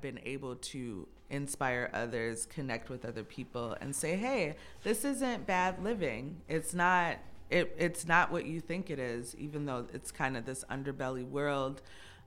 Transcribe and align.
Been 0.00 0.20
able 0.24 0.56
to 0.56 1.06
inspire 1.28 1.90
others, 1.92 2.46
connect 2.46 2.90
with 2.90 3.04
other 3.04 3.24
people, 3.24 3.76
and 3.80 3.94
say, 3.94 4.16
"Hey, 4.16 4.56
this 4.82 5.04
isn't 5.04 5.46
bad 5.46 5.82
living. 5.82 6.40
It's 6.48 6.74
not. 6.74 7.18
It, 7.50 7.74
it's 7.78 8.06
not 8.06 8.30
what 8.30 8.46
you 8.46 8.60
think 8.60 8.90
it 8.90 8.98
is. 8.98 9.34
Even 9.36 9.66
though 9.66 9.86
it's 9.92 10.10
kind 10.10 10.36
of 10.36 10.44
this 10.44 10.64
underbelly 10.70 11.28
world. 11.28 11.82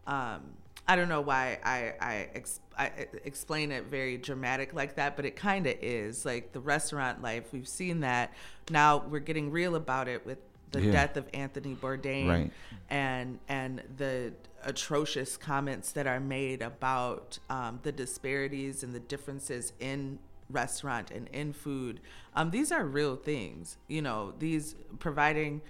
Um, 0.05 0.41
I 0.87 0.97
don't 0.97 1.07
know 1.07 1.21
why 1.21 1.59
I 1.63 1.93
I, 2.01 2.29
ex- 2.33 2.59
I 2.77 2.91
explain 3.23 3.71
it 3.71 3.85
very 3.85 4.17
dramatic 4.17 4.73
like 4.73 4.95
that, 4.95 5.15
but 5.15 5.25
it 5.25 5.35
kind 5.35 5.65
of 5.65 5.75
is. 5.81 6.25
Like 6.25 6.51
the 6.51 6.59
restaurant 6.59 7.21
life, 7.21 7.53
we've 7.53 7.67
seen 7.67 8.01
that. 8.01 8.33
Now 8.69 8.97
we're 8.97 9.19
getting 9.19 9.49
real 9.51 9.75
about 9.75 10.07
it 10.07 10.25
with 10.25 10.39
the 10.73 10.81
Yeah. 10.81 10.91
death 10.91 11.15
of 11.17 11.27
Anthony 11.33 11.75
Bourdain 11.75 12.27
Right. 12.27 12.51
and 12.89 13.39
and 13.47 13.81
the 13.97 14.33
atrocious 14.63 15.37
comments 15.37 15.91
that 15.93 16.07
are 16.07 16.19
made 16.19 16.61
about 16.61 17.39
um, 17.49 17.79
the 17.83 17.91
disparities 17.91 18.83
and 18.83 18.93
the 18.93 18.99
differences 18.99 19.73
in 19.79 20.19
restaurant 20.49 21.09
and 21.11 21.27
in 21.29 21.53
food. 21.53 21.99
Um, 22.35 22.51
these 22.51 22.71
are 22.71 22.85
real 22.85 23.15
things. 23.15 23.77
You 23.87 24.01
know, 24.01 24.33
these 24.39 24.75
providing 24.99 25.61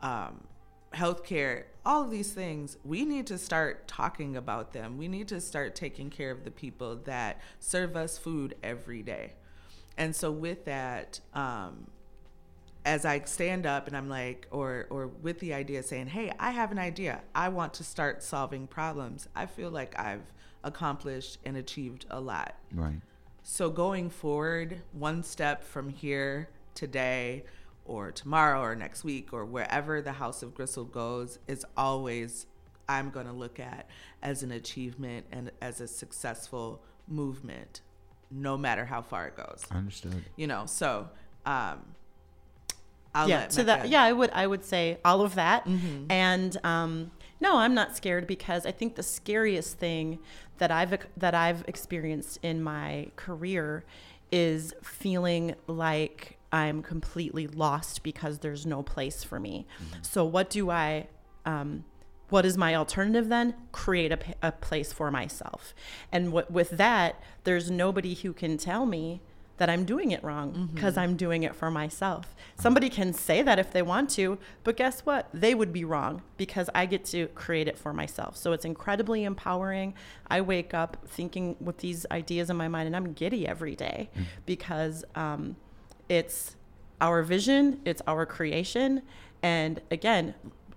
um, 0.00 0.44
healthcare, 0.92 1.64
all 1.86 2.02
of 2.04 2.10
these 2.10 2.32
things. 2.32 2.76
We 2.84 3.04
need 3.04 3.26
to 3.28 3.38
start 3.38 3.86
talking 3.88 4.36
about 4.36 4.72
them. 4.72 4.98
We 4.98 5.08
need 5.08 5.28
to 5.28 5.40
start 5.40 5.74
taking 5.74 6.10
care 6.10 6.30
of 6.30 6.44
the 6.44 6.50
people 6.50 6.96
that 7.04 7.40
serve 7.60 7.96
us 7.96 8.18
food 8.18 8.54
every 8.62 9.02
day. 9.02 9.34
And 9.96 10.14
so, 10.16 10.30
with 10.32 10.64
that, 10.66 11.20
um, 11.34 11.86
as 12.84 13.04
I 13.04 13.20
stand 13.20 13.66
up 13.66 13.86
and 13.86 13.96
I'm 13.96 14.08
like, 14.08 14.46
or 14.50 14.86
or 14.90 15.06
with 15.06 15.38
the 15.40 15.54
idea 15.54 15.82
saying, 15.82 16.08
"Hey, 16.08 16.32
I 16.38 16.50
have 16.50 16.72
an 16.72 16.78
idea. 16.78 17.22
I 17.34 17.48
want 17.48 17.74
to 17.74 17.84
start 17.84 18.22
solving 18.22 18.66
problems." 18.66 19.28
I 19.34 19.46
feel 19.46 19.70
like 19.70 19.98
I've 19.98 20.32
accomplished 20.64 21.38
and 21.44 21.56
achieved 21.56 22.06
a 22.10 22.20
lot. 22.20 22.54
Right. 22.72 23.00
So 23.42 23.70
going 23.70 24.10
forward, 24.10 24.82
one 24.92 25.22
step 25.22 25.64
from 25.64 25.88
here 25.88 26.48
today 26.74 27.44
or 27.84 28.12
tomorrow 28.12 28.60
or 28.60 28.74
next 28.74 29.04
week 29.04 29.32
or 29.32 29.44
wherever 29.44 30.00
the 30.00 30.12
House 30.12 30.42
of 30.42 30.54
Gristle 30.54 30.84
goes 30.84 31.38
is 31.48 31.66
always 31.76 32.46
I'm 32.88 33.10
going 33.10 33.26
to 33.26 33.32
look 33.32 33.58
at 33.58 33.88
as 34.22 34.42
an 34.42 34.52
achievement 34.52 35.26
and 35.32 35.50
as 35.60 35.80
a 35.80 35.88
successful 35.88 36.82
movement 37.08 37.80
no 38.30 38.56
matter 38.56 38.86
how 38.86 39.02
far 39.02 39.26
it 39.26 39.36
goes. 39.36 39.66
Understood. 39.70 40.24
You 40.36 40.46
know, 40.46 40.64
so 40.66 41.08
um 41.44 41.82
I'll 43.14 43.28
yeah 43.28 43.46
to 43.46 43.64
that 43.64 43.88
yeah 43.88 44.02
i 44.02 44.12
would 44.12 44.30
i 44.30 44.46
would 44.46 44.64
say 44.64 44.98
all 45.04 45.20
of 45.22 45.34
that. 45.34 45.66
Mm-hmm. 45.66 46.10
and 46.10 46.56
um 46.64 47.10
no 47.40 47.58
i'm 47.58 47.74
not 47.74 47.96
scared 47.96 48.26
because 48.26 48.64
i 48.66 48.70
think 48.70 48.94
the 48.94 49.02
scariest 49.02 49.78
thing 49.78 50.18
that 50.58 50.70
i've 50.70 50.96
that 51.16 51.34
i've 51.34 51.64
experienced 51.68 52.38
in 52.42 52.62
my 52.62 53.08
career 53.16 53.84
is 54.30 54.72
feeling 54.82 55.54
like 55.66 56.38
i'm 56.52 56.82
completely 56.82 57.46
lost 57.46 58.02
because 58.02 58.38
there's 58.38 58.64
no 58.64 58.82
place 58.82 59.22
for 59.24 59.38
me. 59.40 59.66
So 60.02 60.24
what 60.24 60.48
do 60.50 60.70
i 60.70 61.08
um 61.44 61.84
what 62.30 62.46
is 62.46 62.56
my 62.56 62.74
alternative 62.74 63.28
then? 63.28 63.52
Create 63.72 64.10
a, 64.10 64.16
p- 64.16 64.32
a 64.40 64.52
place 64.52 64.90
for 64.90 65.10
myself. 65.10 65.74
And 66.10 66.32
what, 66.32 66.50
with 66.50 66.70
that 66.70 67.22
there's 67.44 67.70
nobody 67.70 68.14
who 68.14 68.32
can 68.32 68.56
tell 68.56 68.86
me 68.86 69.20
that 69.62 69.70
i'm 69.70 69.84
doing 69.84 70.10
it 70.10 70.22
wrong 70.24 70.70
because 70.74 70.94
mm-hmm. 70.94 71.02
i'm 71.02 71.16
doing 71.16 71.44
it 71.44 71.54
for 71.54 71.70
myself. 71.70 72.34
Somebody 72.58 72.88
can 72.88 73.12
say 73.12 73.42
that 73.42 73.60
if 73.60 73.70
they 73.70 73.82
want 73.82 74.10
to 74.10 74.38
but 74.64 74.76
guess 74.76 75.02
what? 75.02 75.28
They 75.32 75.54
would 75.54 75.72
be 75.72 75.84
wrong 75.84 76.22
because 76.36 76.68
i 76.74 76.84
get 76.84 77.04
to 77.06 77.28
create 77.28 77.68
it 77.68 77.78
for 77.78 77.92
myself. 77.92 78.36
So 78.36 78.50
it's 78.52 78.64
incredibly 78.64 79.22
empowering. 79.22 79.94
I 80.28 80.40
wake 80.40 80.74
up 80.74 80.96
thinking 81.06 81.54
with 81.60 81.78
these 81.78 82.04
ideas 82.10 82.50
in 82.50 82.56
my 82.56 82.66
mind 82.66 82.88
and 82.88 82.96
i'm 82.96 83.12
giddy 83.12 83.46
every 83.46 83.76
day 83.76 84.10
mm. 84.18 84.24
because 84.46 85.04
um, 85.14 85.54
it's 86.08 86.56
our 87.00 87.22
vision, 87.22 87.80
it's 87.84 88.02
our 88.08 88.26
creation. 88.26 89.02
And 89.44 89.80
again, 89.92 90.34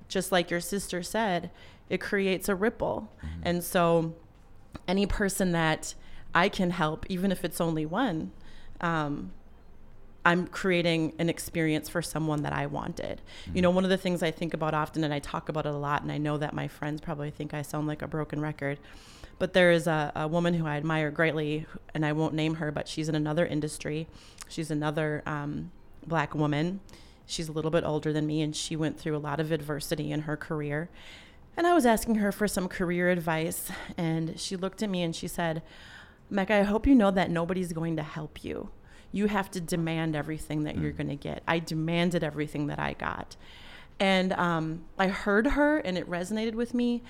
just 0.07 0.31
like 0.31 0.51
your 0.51 0.59
sister 0.59 1.01
said, 1.01 1.49
it 1.89 1.99
creates 1.99 2.47
a 2.49 2.55
ripple. 2.55 3.11
Mm-hmm. 3.17 3.41
And 3.43 3.63
so, 3.63 4.13
any 4.87 5.05
person 5.05 5.51
that 5.53 5.95
I 6.33 6.49
can 6.49 6.71
help, 6.71 7.05
even 7.09 7.31
if 7.31 7.45
it's 7.45 7.61
only 7.61 7.85
one, 7.85 8.31
um, 8.81 9.31
I'm 10.25 10.47
creating 10.47 11.13
an 11.19 11.29
experience 11.29 11.87
for 11.87 12.01
someone 12.01 12.41
that 12.41 12.53
I 12.53 12.65
wanted. 12.65 13.21
You 13.53 13.61
know, 13.61 13.69
one 13.69 13.83
of 13.83 13.91
the 13.91 13.97
things 13.97 14.23
I 14.23 14.31
think 14.31 14.55
about 14.55 14.73
often, 14.73 15.03
and 15.03 15.13
I 15.13 15.19
talk 15.19 15.49
about 15.49 15.67
it 15.67 15.73
a 15.73 15.77
lot, 15.77 16.01
and 16.01 16.11
I 16.11 16.17
know 16.17 16.37
that 16.37 16.53
my 16.53 16.67
friends 16.67 16.99
probably 16.99 17.29
think 17.29 17.53
I 17.53 17.61
sound 17.61 17.87
like 17.87 18.01
a 18.01 18.07
broken 18.07 18.41
record, 18.41 18.79
but 19.37 19.53
there 19.53 19.71
is 19.71 19.85
a, 19.85 20.11
a 20.15 20.27
woman 20.27 20.55
who 20.55 20.65
I 20.65 20.77
admire 20.77 21.11
greatly, 21.11 21.67
and 21.93 22.03
I 22.03 22.13
won't 22.13 22.33
name 22.33 22.55
her, 22.55 22.71
but 22.71 22.87
she's 22.87 23.07
in 23.07 23.13
another 23.13 23.45
industry. 23.45 24.07
She's 24.47 24.71
another 24.71 25.21
um, 25.27 25.71
black 26.07 26.33
woman. 26.33 26.79
She's 27.27 27.47
a 27.47 27.51
little 27.51 27.71
bit 27.71 27.83
older 27.83 28.11
than 28.11 28.25
me, 28.25 28.41
and 28.41 28.55
she 28.55 28.75
went 28.75 28.99
through 28.99 29.15
a 29.15 29.19
lot 29.19 29.39
of 29.39 29.51
adversity 29.51 30.11
in 30.11 30.21
her 30.21 30.35
career. 30.35 30.89
And 31.57 31.67
I 31.67 31.73
was 31.73 31.85
asking 31.85 32.15
her 32.15 32.31
for 32.31 32.47
some 32.47 32.67
career 32.67 33.09
advice, 33.09 33.71
and 33.95 34.39
she 34.39 34.55
looked 34.55 34.81
at 34.81 34.89
me 34.89 35.03
and 35.03 35.15
she 35.15 35.27
said, 35.27 35.61
Mecca, 36.29 36.55
I 36.55 36.63
hope 36.63 36.87
you 36.87 36.95
know 36.95 37.11
that 37.11 37.29
nobody's 37.29 37.73
going 37.73 37.95
to 37.97 38.03
help 38.03 38.43
you. 38.43 38.69
You 39.11 39.27
have 39.27 39.49
to 39.51 39.61
demand 39.61 40.15
everything 40.15 40.63
that 40.63 40.77
you're 40.77 40.91
going 40.91 41.07
to 41.09 41.15
get. 41.15 41.43
I 41.47 41.59
demanded 41.59 42.23
everything 42.23 42.67
that 42.67 42.79
I 42.79 42.93
got. 42.93 43.37
And 43.99 44.33
um, 44.33 44.83
I 44.97 45.07
heard 45.07 45.47
her, 45.47 45.77
and 45.77 45.97
it 45.97 46.09
resonated 46.09 46.53
with 46.53 46.73
me. 46.73 47.01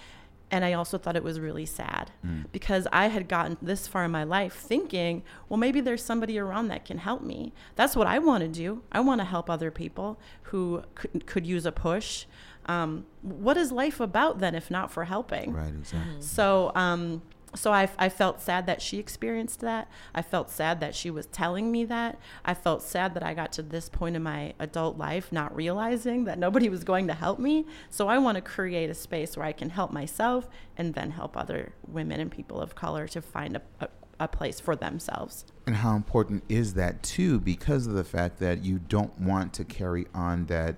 And 0.51 0.63
I 0.63 0.73
also 0.73 0.99
thought 0.99 1.15
it 1.15 1.23
was 1.23 1.39
really 1.39 1.65
sad 1.65 2.11
because 2.51 2.87
I 2.93 3.07
had 3.07 3.27
gotten 3.27 3.57
this 3.63 3.87
far 3.87 4.05
in 4.05 4.11
my 4.11 4.23
life 4.23 4.53
thinking, 4.53 5.23
well, 5.49 5.57
maybe 5.57 5.81
there's 5.81 6.03
somebody 6.03 6.37
around 6.37 6.67
that 6.67 6.85
can 6.85 6.99
help 6.99 7.23
me. 7.23 7.51
That's 7.75 7.95
what 7.95 8.05
I 8.05 8.19
want 8.19 8.41
to 8.43 8.47
do. 8.47 8.83
I 8.91 8.99
want 8.99 9.21
to 9.21 9.25
help 9.25 9.49
other 9.49 9.71
people 9.71 10.19
who 10.43 10.83
could, 10.93 11.25
could 11.25 11.47
use 11.47 11.65
a 11.65 11.71
push. 11.71 12.25
Um, 12.67 13.07
what 13.23 13.57
is 13.57 13.71
life 13.71 13.99
about 13.99 14.37
then 14.39 14.53
if 14.53 14.69
not 14.69 14.91
for 14.91 15.05
helping? 15.05 15.51
Right. 15.51 15.73
Exactly. 15.73 16.21
So, 16.21 16.71
um, 16.75 17.23
so 17.55 17.71
I, 17.71 17.89
I 17.97 18.09
felt 18.09 18.41
sad 18.41 18.65
that 18.67 18.81
she 18.81 18.97
experienced 18.97 19.61
that. 19.61 19.89
I 20.13 20.21
felt 20.21 20.49
sad 20.49 20.79
that 20.79 20.95
she 20.95 21.09
was 21.09 21.25
telling 21.27 21.71
me 21.71 21.85
that. 21.85 22.19
I 22.43 22.53
felt 22.53 22.81
sad 22.81 23.13
that 23.13 23.23
I 23.23 23.33
got 23.33 23.51
to 23.53 23.61
this 23.61 23.89
point 23.89 24.15
in 24.15 24.23
my 24.23 24.53
adult 24.59 24.97
life 24.97 25.31
not 25.31 25.55
realizing 25.55 26.25
that 26.25 26.37
nobody 26.37 26.69
was 26.69 26.83
going 26.83 27.07
to 27.07 27.13
help 27.13 27.39
me. 27.39 27.65
So 27.89 28.07
I 28.07 28.17
want 28.17 28.35
to 28.35 28.41
create 28.41 28.89
a 28.89 28.93
space 28.93 29.35
where 29.37 29.45
I 29.45 29.51
can 29.51 29.69
help 29.69 29.91
myself 29.91 30.47
and 30.77 30.93
then 30.93 31.11
help 31.11 31.37
other 31.37 31.73
women 31.87 32.19
and 32.19 32.31
people 32.31 32.59
of 32.59 32.75
color 32.75 33.07
to 33.09 33.21
find 33.21 33.57
a, 33.57 33.61
a, 33.79 33.87
a 34.19 34.27
place 34.27 34.59
for 34.59 34.75
themselves. 34.75 35.45
And 35.65 35.77
how 35.77 35.95
important 35.95 36.43
is 36.49 36.73
that 36.75 37.03
too? 37.03 37.39
Because 37.39 37.87
of 37.87 37.93
the 37.93 38.03
fact 38.03 38.39
that 38.39 38.63
you 38.63 38.79
don't 38.79 39.19
want 39.19 39.53
to 39.53 39.63
carry 39.63 40.05
on 40.13 40.45
that. 40.47 40.75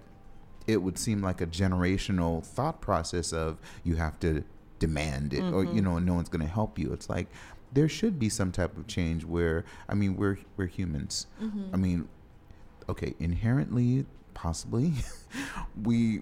It 0.66 0.82
would 0.82 1.00
seem 1.00 1.22
like 1.22 1.40
a 1.40 1.48
generational 1.48 2.46
thought 2.46 2.82
process 2.82 3.32
of 3.32 3.58
you 3.86 3.96
have 3.96 4.20
to 4.20 4.44
demand 4.80 5.34
it, 5.34 5.42
or 5.42 5.64
you 5.64 5.70
mm-hmm. 5.70 5.84
know, 5.84 6.00
no 6.00 6.14
one's 6.14 6.30
going 6.30 6.46
to 6.46 6.52
help 6.52 6.78
you. 6.78 6.94
It's 6.94 7.10
like 7.10 7.28
there 7.74 7.90
should 7.90 8.18
be 8.20 8.30
some 8.30 8.52
type 8.52 8.78
of 8.78 8.88
change 8.88 9.26
where 9.26 9.66
I 9.90 9.96
mean, 9.96 10.16
we're 10.16 10.38
we're 10.56 10.68
humans. 10.68 11.28
Mm-hmm. 11.42 11.74
I 11.74 11.78
mean, 11.78 12.10
okay, 12.90 13.14
inherently, 13.20 14.06
possibly, 14.34 14.94
we 15.84 16.22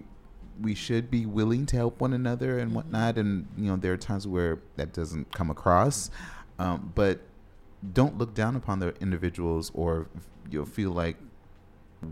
we 0.60 0.74
should 0.74 1.10
be 1.10 1.26
willing 1.26 1.66
to 1.66 1.76
help 1.76 2.00
one 2.00 2.12
another 2.12 2.58
and 2.58 2.68
mm-hmm. 2.68 2.76
whatnot. 2.76 3.18
And 3.18 3.46
you 3.56 3.66
know, 3.66 3.76
there 3.76 3.92
are 3.92 3.98
times 3.98 4.26
where 4.26 4.58
that 4.76 4.92
doesn't 4.92 5.32
come 5.32 5.50
across, 5.50 6.10
um, 6.58 6.92
but 6.94 7.20
don't 7.92 8.18
look 8.18 8.34
down 8.34 8.56
upon 8.56 8.80
the 8.80 8.94
individuals 9.00 9.70
or 9.74 10.08
you'll 10.50 10.64
feel 10.64 10.90
like 10.90 11.16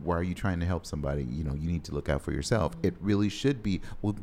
why 0.02 0.16
are 0.16 0.22
you 0.22 0.34
trying 0.34 0.60
to 0.60 0.66
help 0.66 0.86
somebody? 0.86 1.24
You 1.24 1.44
know 1.44 1.54
you 1.54 1.68
need 1.68 1.84
to 1.84 1.94
look 1.94 2.08
out 2.08 2.22
for 2.22 2.32
yourself. 2.32 2.74
It 2.82 2.94
really 3.00 3.28
should 3.28 3.62
be 3.62 3.80
well 4.02 4.16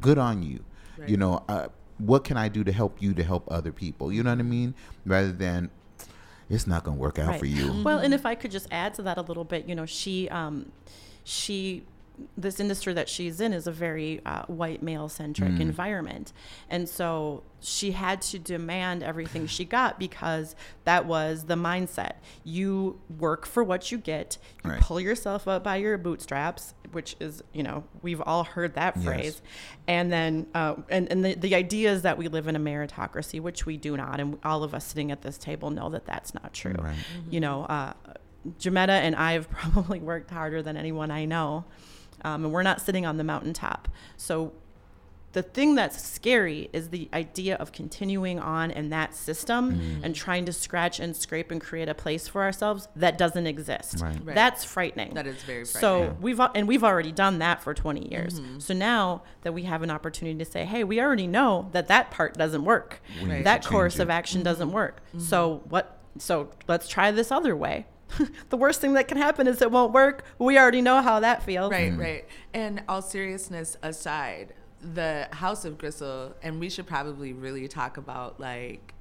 good 0.00 0.18
on 0.18 0.42
you 0.42 0.62
you 1.06 1.16
know 1.16 1.42
uh, 1.48 1.66
what 1.98 2.24
can 2.24 2.36
i 2.36 2.48
do 2.48 2.62
to 2.64 2.72
help 2.72 3.00
you 3.02 3.12
to 3.14 3.22
help 3.22 3.44
other 3.50 3.72
people 3.72 4.12
you 4.12 4.22
know 4.22 4.30
what 4.30 4.38
i 4.38 4.42
mean 4.42 4.74
rather 5.04 5.32
than 5.32 5.70
it's 6.50 6.66
not 6.66 6.82
going 6.84 6.96
to 6.96 7.00
work 7.00 7.18
out 7.18 7.28
Right. 7.28 7.40
for 7.40 7.46
you 7.46 7.72
Well, 7.84 7.98
and 7.98 8.14
if 8.14 8.24
I 8.24 8.34
could 8.34 8.50
just 8.50 8.68
add 8.70 8.94
to 8.94 9.02
that 9.02 9.18
a 9.18 9.22
little 9.22 9.44
bit, 9.44 9.68
you 9.68 9.74
know, 9.74 9.84
she 9.84 10.28
um, 10.30 10.72
she 11.24 11.84
this 12.36 12.58
industry 12.58 12.92
that 12.94 13.08
she's 13.08 13.40
in 13.40 13.52
is 13.52 13.66
a 13.68 13.70
very 13.70 14.20
uh, 14.26 14.42
white 14.46 14.82
male 14.82 15.08
centric 15.08 15.52
Mm. 15.52 15.60
environment. 15.60 16.32
And 16.70 16.88
so 16.88 17.44
she 17.60 17.92
had 17.92 18.22
to 18.22 18.38
demand 18.40 19.02
everything 19.04 19.46
she 19.46 19.64
got 19.64 19.98
because 20.00 20.56
that 20.84 21.04
was 21.06 21.44
the 21.44 21.54
mindset. 21.54 22.14
You 22.44 22.98
work 23.18 23.46
for 23.46 23.62
what 23.62 23.92
you 23.92 23.98
get, 23.98 24.38
you 24.64 24.70
Right. 24.70 24.80
pull 24.80 24.98
yourself 25.00 25.46
up 25.46 25.62
by 25.62 25.76
your 25.76 25.96
bootstraps, 25.98 26.74
which 26.92 27.16
is, 27.20 27.42
you 27.52 27.62
know, 27.62 27.84
we've 28.02 28.20
all 28.20 28.44
heard 28.44 28.74
that 28.74 28.96
Yes. 28.96 29.04
phrase. 29.04 29.42
And 29.86 30.12
then, 30.12 30.46
uh, 30.54 30.74
and, 30.88 31.10
and 31.10 31.24
the, 31.24 31.34
the 31.34 31.54
idea 31.54 31.92
is 31.92 32.02
that 32.02 32.18
we 32.18 32.28
live 32.28 32.48
in 32.48 32.56
a 32.56 32.60
meritocracy, 32.60 33.40
which 33.40 33.66
we 33.66 33.76
do 33.76 33.96
not. 33.96 34.20
And 34.20 34.38
all 34.44 34.62
of 34.64 34.74
us 34.74 34.84
sitting 34.86 35.10
at 35.10 35.22
this 35.22 35.38
table 35.38 35.70
know 35.70 35.88
that 35.90 36.04
that's 36.06 36.34
not 36.34 36.52
true. 36.52 36.74
Right. 36.78 36.96
You 37.30 37.40
know, 37.40 37.64
uh, 37.64 37.92
Jametta 38.58 38.88
and 38.90 39.14
I 39.16 39.32
have 39.32 39.50
probably 39.50 40.00
worked 40.00 40.30
harder 40.30 40.62
than 40.62 40.76
anyone 40.76 41.10
I 41.10 41.24
know. 41.24 41.64
Um, 42.24 42.44
and 42.44 42.52
we're 42.52 42.62
not 42.64 42.80
sitting 42.80 43.06
on 43.06 43.16
the 43.16 43.24
mountaintop. 43.24 43.88
So 44.16 44.52
the 45.38 45.42
thing 45.42 45.76
that's 45.76 46.02
scary 46.02 46.68
is 46.72 46.88
the 46.90 47.08
idea 47.14 47.54
of 47.56 47.70
continuing 47.70 48.40
on 48.40 48.70
in 48.72 48.90
that 48.90 49.14
system 49.14 49.70
Mm. 49.78 50.04
and 50.04 50.14
trying 50.14 50.44
to 50.46 50.52
scratch 50.52 50.98
and 50.98 51.14
scrape 51.14 51.50
and 51.52 51.60
create 51.60 51.88
a 51.88 51.94
place 51.94 52.26
for 52.26 52.42
ourselves 52.42 52.88
that 52.96 53.16
doesn't 53.18 53.46
exist. 53.46 54.00
Right. 54.00 54.16
Right. 54.24 54.34
That's 54.34 54.64
frightening. 54.64 55.14
That 55.14 55.26
is 55.28 55.40
very 55.42 55.64
So 55.64 55.78
frightening. 55.98 56.20
we've 56.22 56.40
and 56.56 56.66
we've 56.66 56.82
already 56.82 57.12
done 57.12 57.38
that 57.38 57.62
for 57.62 57.72
20 57.74 58.10
years. 58.10 58.40
Mm-hmm. 58.40 58.58
So 58.58 58.74
now 58.74 59.22
that 59.42 59.52
we 59.54 59.62
have 59.62 59.82
an 59.82 59.90
opportunity 59.90 60.38
to 60.44 60.50
say, 60.50 60.64
"Hey, 60.64 60.82
we 60.82 61.00
already 61.00 61.26
know 61.28 61.68
that 61.72 61.86
that 61.88 62.10
part 62.10 62.36
doesn't 62.36 62.64
work. 62.64 63.00
We 63.22 63.28
need 63.28 63.44
That 63.44 63.64
course 63.64 63.94
change 63.94 64.00
of 64.02 64.08
it. 64.08 64.12
action 64.12 64.42
doesn't 64.42 64.72
work. 64.72 65.00
Mm-hmm. 65.08 65.20
So 65.20 65.62
what 65.68 65.98
so 66.18 66.50
let's 66.66 66.88
try 66.88 67.10
this 67.12 67.30
other 67.30 67.54
way." 67.56 67.86
the 68.48 68.56
worst 68.56 68.80
thing 68.80 68.94
that 68.94 69.06
can 69.06 69.18
happen 69.18 69.46
is 69.46 69.60
it 69.60 69.70
won't 69.70 69.92
work. 69.92 70.24
We 70.38 70.58
already 70.58 70.80
know 70.80 71.02
how 71.02 71.20
that 71.20 71.42
feels. 71.42 71.70
Right, 71.70 71.94
right. 71.94 72.24
And 72.54 72.82
all 72.88 73.02
seriousness 73.02 73.76
aside, 73.82 74.54
the 74.80 75.28
House 75.32 75.64
of 75.64 75.78
Gristle, 75.78 76.34
and 76.42 76.60
we 76.60 76.70
should 76.70 76.86
probably 76.86 77.32
really 77.32 77.68
talk 77.68 77.96
about 77.96 78.38
like 78.40 78.94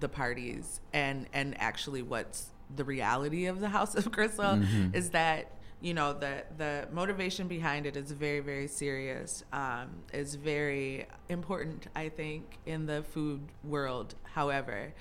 the 0.00 0.08
parties 0.08 0.80
and 0.92 1.26
and 1.32 1.54
actually 1.60 2.02
what's 2.02 2.50
the 2.74 2.84
reality 2.84 3.46
of 3.46 3.60
the 3.60 3.68
House 3.68 3.94
of 3.94 4.10
Gristle 4.10 4.60
is 4.92 5.10
that 5.10 5.52
you 5.80 5.94
know 5.94 6.12
the 6.12 6.44
the 6.56 6.88
motivation 6.92 7.46
behind 7.46 7.86
it 7.86 7.96
is 7.96 8.10
very 8.10 8.40
very 8.40 8.68
serious. 8.68 9.44
Um, 9.52 9.90
is 10.12 10.34
very 10.34 11.06
important, 11.28 11.86
I 11.94 12.08
think, 12.08 12.58
in 12.66 12.86
the 12.86 13.02
food 13.02 13.40
world. 13.62 14.14
However. 14.22 14.94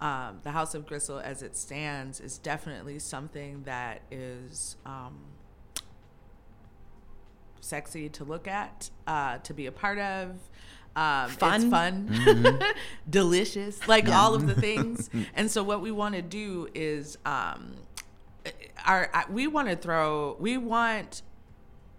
Um, 0.00 0.38
the 0.44 0.52
House 0.52 0.76
of 0.76 0.86
Gristle, 0.86 1.18
as 1.18 1.42
it 1.42 1.56
stands, 1.56 2.20
is 2.20 2.38
definitely 2.38 3.00
something 3.00 3.64
that 3.64 4.02
is 4.12 4.76
um, 4.86 5.18
sexy 7.60 8.08
to 8.10 8.24
look 8.24 8.46
at, 8.48 8.90
uh, 9.06 9.38
to 9.38 9.54
be 9.54 9.66
a 9.66 9.72
part 9.72 9.98
of. 9.98 10.30
Um, 10.96 11.28
Fun. 11.30 11.60
It's 11.62 11.70
fun, 11.70 12.08
Mm-hmm. 12.10 12.62
delicious, 13.10 13.86
like 13.86 14.08
all 14.08 14.34
of 14.34 14.46
the 14.46 14.54
things. 14.54 15.10
and 15.34 15.50
so, 15.50 15.62
what 15.62 15.80
we 15.80 15.92
want 15.92 16.16
to 16.16 16.22
do 16.22 16.68
is, 16.74 17.18
um, 17.24 17.74
our 18.84 19.10
we 19.30 19.46
want 19.46 19.68
to 19.68 19.76
throw, 19.76 20.36
we 20.40 20.56
want 20.58 21.22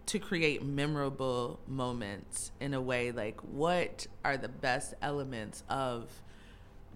to 0.08 0.20
create 0.20 0.66
memorable 0.66 1.60
moments 1.68 2.52
in 2.60 2.74
a 2.74 2.82
way. 2.82 3.12
Like, 3.12 3.40
what 3.42 4.08
are 4.26 4.36
the 4.36 4.50
best 4.50 4.96
elements 5.02 5.64
of 5.70 6.10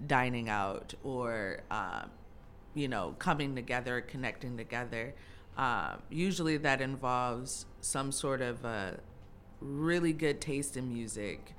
dining 0.05 0.49
out 0.49 0.93
or 1.03 1.59
um, 1.71 2.09
you 2.73 2.87
know 2.87 3.15
coming 3.19 3.55
together 3.55 4.01
connecting 4.01 4.57
together 4.57 5.13
um, 5.57 6.01
usually 6.09 6.57
that 6.57 6.81
involves 6.81 7.65
some 7.81 8.11
sort 8.11 8.41
of 8.41 8.63
a 8.65 8.99
really 9.61 10.11
good 10.11 10.41
taste 10.41 10.75
in 10.75 10.93
music 10.93 11.53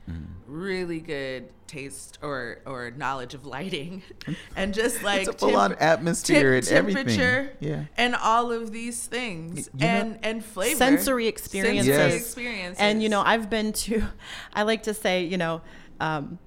really 0.46 1.00
good 1.00 1.48
taste 1.66 2.18
or 2.20 2.58
or 2.66 2.90
knowledge 2.90 3.32
of 3.32 3.46
lighting 3.46 4.02
and 4.56 4.74
just 4.74 5.02
like 5.02 5.20
It's 5.26 5.30
a 5.30 5.32
full-on 5.38 5.70
temp- 5.70 5.80
atmosphere 5.82 6.54
and 6.54 6.68
everything. 6.68 7.48
Yeah. 7.60 7.84
and 7.96 8.14
all 8.14 8.52
of 8.52 8.72
these 8.72 9.06
things 9.06 9.70
Y- 9.72 9.78
you 9.78 9.86
know- 9.86 9.86
and 9.94 10.18
and 10.22 10.44
flavor 10.44 10.76
sensory 10.76 11.26
experiences. 11.28 11.86
sensory 11.86 12.12
Yes. 12.12 12.20
experiences 12.26 12.78
And 12.80 13.02
you 13.02 13.08
know, 13.08 13.22
I've 13.22 13.48
been 13.48 13.72
to. 13.72 14.04
I 14.52 14.64
like 14.64 14.82
to 14.82 14.92
say, 14.92 15.24
you 15.24 15.38
know, 15.38 15.62
um, 16.00 16.38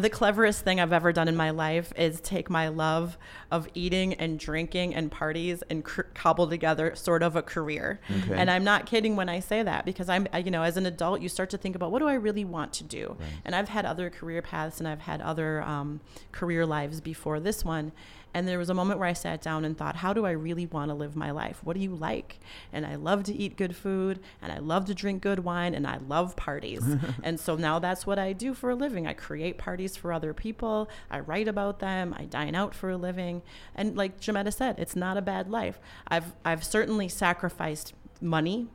the 0.00 0.10
cleverest 0.10 0.62
thing 0.62 0.78
I've 0.78 0.92
ever 0.92 1.12
done 1.12 1.26
in 1.26 1.36
my 1.36 1.50
life 1.50 1.92
is 1.96 2.20
take 2.20 2.50
my 2.50 2.68
love 2.68 3.16
of 3.50 3.68
eating 3.74 4.14
and 4.14 4.38
drinking 4.38 4.94
and 4.94 5.10
parties 5.10 5.62
and 5.70 5.84
cr- 5.84 6.02
cobble 6.14 6.46
together 6.46 6.94
sort 6.94 7.22
of 7.22 7.34
a 7.34 7.42
career. 7.42 8.00
Okay. 8.24 8.34
And 8.34 8.50
I'm 8.50 8.62
not 8.64 8.86
kidding 8.86 9.16
when 9.16 9.28
I 9.28 9.40
say 9.40 9.62
that 9.62 9.84
because 9.84 10.08
I'm, 10.08 10.26
you 10.44 10.50
know, 10.50 10.62
as 10.62 10.76
an 10.76 10.84
adult, 10.84 11.20
you 11.20 11.28
start 11.28 11.50
to 11.50 11.58
think 11.58 11.76
about 11.76 11.90
what 11.90 12.00
do 12.00 12.08
I 12.08 12.14
really 12.14 12.44
want 12.44 12.72
to 12.74 12.84
do. 12.84 13.16
And 13.44 13.54
I've 13.54 13.68
had 13.70 13.86
other 13.86 14.10
career 14.10 14.42
paths 14.42 14.80
and 14.80 14.88
I've 14.88 15.00
had 15.00 15.20
other 15.20 15.62
um, 15.62 16.00
career 16.32 16.66
lives 16.66 17.00
before 17.00 17.40
this 17.40 17.64
one. 17.64 17.92
And 18.36 18.46
there 18.46 18.58
was 18.58 18.68
a 18.68 18.74
moment 18.74 19.00
where 19.00 19.08
I 19.08 19.14
sat 19.14 19.40
down 19.40 19.64
and 19.64 19.78
thought, 19.78 19.96
how 19.96 20.12
do 20.12 20.26
I 20.26 20.32
really 20.32 20.66
want 20.66 20.90
to 20.90 20.94
live 20.94 21.16
my 21.16 21.30
life? 21.30 21.58
What 21.64 21.74
do 21.74 21.82
you 21.82 21.96
like? 21.96 22.38
And 22.70 22.84
I 22.84 22.96
love 22.96 23.24
to 23.24 23.34
eat 23.34 23.56
good 23.56 23.74
food 23.74 24.20
and 24.42 24.52
I 24.52 24.58
love 24.58 24.84
to 24.88 24.94
drink 24.94 25.22
good 25.22 25.38
wine 25.38 25.74
and 25.74 25.86
I 25.86 25.96
love 26.06 26.36
parties. 26.36 26.84
and 27.22 27.40
so 27.40 27.56
now 27.56 27.78
that's 27.78 28.06
what 28.06 28.18
I 28.18 28.34
do 28.34 28.52
for 28.52 28.68
a 28.68 28.74
living. 28.74 29.06
I 29.06 29.14
create 29.14 29.56
parties 29.56 29.96
for 29.96 30.12
other 30.12 30.34
people. 30.34 30.90
I 31.10 31.20
write 31.20 31.48
about 31.48 31.78
them. 31.78 32.14
I 32.14 32.26
dine 32.26 32.54
out 32.54 32.74
for 32.74 32.90
a 32.90 32.98
living. 32.98 33.40
And 33.74 33.96
like 33.96 34.20
Jametta 34.20 34.52
said, 34.52 34.78
it's 34.78 34.94
not 34.94 35.16
a 35.16 35.22
bad 35.22 35.50
life. 35.50 35.80
I've 36.06 36.34
I've 36.44 36.62
certainly 36.62 37.08
sacrificed 37.08 37.94
money 38.20 38.68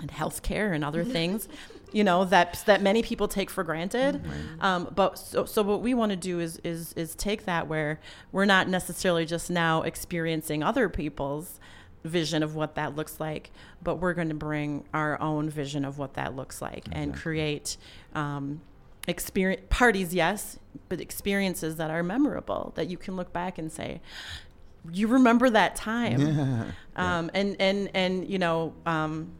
and 0.00 0.10
healthcare 0.10 0.74
and 0.74 0.84
other 0.84 1.02
things, 1.16 1.48
you 1.92 2.04
know, 2.04 2.24
that 2.26 2.62
that 2.66 2.82
many 2.82 3.02
people 3.02 3.28
take 3.28 3.50
for 3.50 3.64
granted. 3.64 4.22
Um, 4.60 4.88
but 4.94 5.18
so, 5.18 5.44
so 5.44 5.62
what 5.62 5.80
we 5.82 5.94
want 5.94 6.10
to 6.10 6.16
do 6.16 6.40
is 6.40 6.58
is 6.64 6.92
is 6.94 7.14
take 7.14 7.44
that 7.46 7.66
where 7.68 8.00
we're 8.32 8.44
not 8.46 8.68
necessarily 8.68 9.24
just 9.26 9.50
now 9.50 9.82
experiencing 9.82 10.62
other 10.62 10.88
people's 10.88 11.58
vision 12.04 12.42
of 12.42 12.54
what 12.56 12.74
that 12.74 12.96
looks 12.96 13.20
like, 13.20 13.50
but 13.82 13.96
we're 13.96 14.14
going 14.14 14.28
to 14.28 14.34
bring 14.34 14.84
our 14.92 15.20
own 15.20 15.48
vision 15.48 15.84
of 15.84 15.98
what 15.98 16.14
that 16.14 16.34
looks 16.34 16.60
like 16.60 16.84
and 16.92 17.14
create. 17.14 17.76
Um, 18.14 18.60
experience 19.08 19.62
parties 19.68 20.14
yes 20.14 20.60
but 20.88 21.00
experiences 21.00 21.74
that 21.74 21.90
are 21.90 22.04
memorable 22.04 22.72
that 22.76 22.86
you 22.88 22.96
can 22.96 23.16
look 23.16 23.32
back 23.32 23.58
and 23.58 23.72
say 23.72 24.00
you 24.92 25.08
remember 25.08 25.50
that 25.50 25.74
time 25.74 26.20
Yeah. 26.20 26.64
um, 27.18 27.28
and 27.34 27.56
and 27.58 27.90
and 27.94 28.28
you 28.30 28.38
know 28.38 28.74
um, 28.86 29.32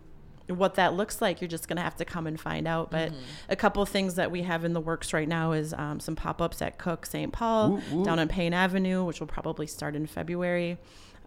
what 0.59 0.75
that 0.77 0.95
looks 0.95 1.21
like 1.21 1.41
you're 1.41 1.49
just 1.49 1.69
gonna 1.69 1.83
have 1.83 1.97
to 1.97 2.05
come 2.05 2.27
and 2.27 2.41
find 2.41 2.67
out. 2.69 2.91
But 2.91 3.13
a 3.49 3.57
couple 3.57 3.83
of 3.83 3.89
things 3.89 4.15
that 4.17 4.31
we 4.31 4.43
have 4.43 4.65
in 4.65 4.73
the 4.73 4.81
works 4.81 5.13
right 5.13 5.29
now 5.29 5.53
is 5.53 5.73
um, 5.75 6.01
some 6.01 6.17
pop-ups 6.17 6.61
at 6.63 6.79
cook 6.79 7.07
st 7.07 7.33
paul 7.33 7.73
Woo, 7.73 7.81
woo. 7.93 8.05
down 8.05 8.19
on 8.19 8.29
payne 8.29 8.53
avenue 8.55 9.05
which 9.05 9.21
will 9.21 9.27
probably 9.27 9.67
start 9.67 9.95
in 9.97 10.07
february 10.07 10.79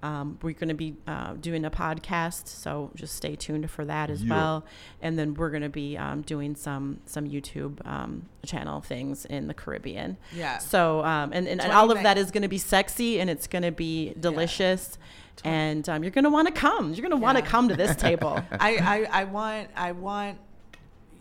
um, 0.04 0.38
we're 0.42 0.54
going 0.54 0.70
to 0.70 0.76
be 0.76 0.96
uh, 1.08 1.34
doing 1.34 1.66
a 1.66 1.72
podcast, 1.72 2.48
so 2.48 2.92
just 2.96 3.16
stay 3.16 3.36
tuned 3.36 3.70
for 3.72 3.86
that 3.86 4.10
as 4.10 4.24
Yeah. 4.24 4.34
well. 4.36 4.66
And 5.02 5.18
then 5.18 5.34
we're 5.34 5.50
going 5.50 5.64
to 5.64 5.70
be 5.70 5.98
um, 5.98 6.22
doing 6.22 6.56
some 6.56 7.00
some 7.06 7.28
YouTube 7.28 7.86
um, 7.88 8.28
channel 8.46 8.82
things 8.82 9.26
in 9.26 9.48
the 9.48 9.54
Caribbean. 9.54 10.18
Yeah. 10.34 10.60
So 10.60 11.04
um, 11.04 11.32
and, 11.34 11.48
and, 11.48 11.62
and 11.62 11.72
all 11.72 11.92
of 11.92 12.04
that 12.04 12.18
is 12.18 12.32
going 12.32 12.44
to 12.44 12.48
be 12.50 12.58
sexy 12.60 13.20
and 13.20 13.30
it's 13.30 13.48
going 13.48 13.64
to 13.64 13.72
be 13.72 14.14
delicious, 14.20 14.98
and 15.44 15.88
um, 15.90 16.04
you're 16.04 16.12
going 16.12 16.24
to 16.26 16.30
want 16.30 16.48
to 16.48 16.54
come. 16.54 16.94
You're 16.94 17.02
going 17.08 17.12
to 17.12 17.18
want 17.18 17.38
to 17.38 17.44
Yeah. 17.44 17.50
come 17.50 17.70
to 17.70 17.76
this 17.76 17.96
table. 17.96 18.42
I, 18.52 18.78
I, 18.78 19.22
I 19.22 19.24
want 19.26 19.70
I 19.76 19.92
want 19.94 20.38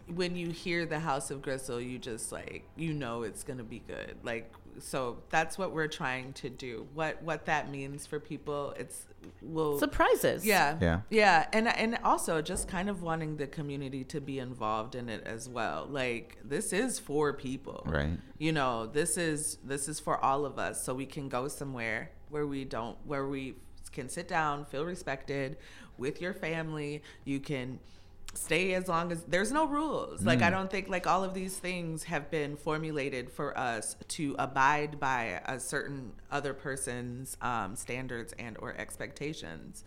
when 0.09 0.37
you 0.37 0.51
hear 0.51 0.87
the 0.87 0.99
House 1.01 1.31
of 1.31 1.41
Gristle, 1.43 1.81
you 1.81 1.99
just 1.99 2.33
like 2.33 2.65
you 2.77 2.93
know 2.93 3.23
it's 3.23 3.43
gonna 3.45 3.65
be 3.65 3.81
good. 3.87 4.17
Like 4.23 4.53
so 4.81 5.19
that's 5.31 5.57
what 5.57 5.73
we're 5.73 5.87
trying 5.89 6.33
to 6.35 6.51
do. 6.51 6.87
What 6.95 7.23
what 7.23 7.47
that 7.47 7.71
means 7.71 8.07
for 8.07 8.19
people, 8.21 8.75
it's 8.77 9.07
will 9.41 9.79
Surprises. 9.79 10.45
yeah 10.45 10.77
Yeah. 10.81 11.01
yeah 11.11 11.47
and 11.53 11.69
and 11.69 11.99
also 12.05 12.43
just 12.43 12.69
kind 12.69 12.91
of 12.91 13.03
wanting 13.03 13.37
the 13.37 13.47
community 13.47 14.05
to 14.05 14.21
be 14.21 14.39
involved 14.41 14.95
in 14.95 15.09
it 15.09 15.23
as 15.27 15.49
well. 15.49 15.87
Like 15.89 16.39
this 16.45 16.73
is 16.73 16.99
for 16.99 17.33
people, 17.33 17.85
Right. 17.87 18.19
you 18.39 18.53
know 18.53 18.87
this 18.87 19.17
is 19.17 19.59
this 19.65 19.89
is 19.89 20.01
for 20.01 20.23
all 20.23 20.45
of 20.45 20.59
us 20.59 20.83
so 20.85 20.93
we 20.93 21.07
can 21.07 21.29
go 21.29 21.47
somewhere 21.49 22.11
where 22.29 22.47
we 22.47 22.65
don't 22.65 22.99
where 23.07 23.27
we 23.29 23.55
can 23.93 24.09
sit 24.09 24.27
down 24.27 24.65
feel 24.65 24.85
respected 24.85 25.57
with 25.99 26.21
your 26.21 26.35
family 26.35 27.01
you 27.25 27.39
can 27.39 27.79
stay 28.37 28.75
as 28.75 28.89
long 28.89 29.13
as 29.13 29.23
there's 29.25 29.53
no 29.53 29.67
rules. 29.67 30.23
Like 30.25 30.43
i 30.43 30.51
don't 30.51 30.71
think 30.71 30.89
like 30.89 31.07
all 31.07 31.23
of 31.25 31.35
these 31.35 31.57
things 31.57 32.05
have 32.05 32.31
been 32.31 32.57
formulated 32.57 33.31
for 33.31 33.57
us 33.59 33.97
to 34.09 34.35
abide 34.39 34.99
by 35.01 35.41
a 35.47 35.59
certain 35.61 36.13
other 36.31 36.53
person's 36.55 37.37
um, 37.43 37.77
standards 37.77 38.35
and 38.39 38.57
or 38.59 38.75
expectations. 38.77 39.85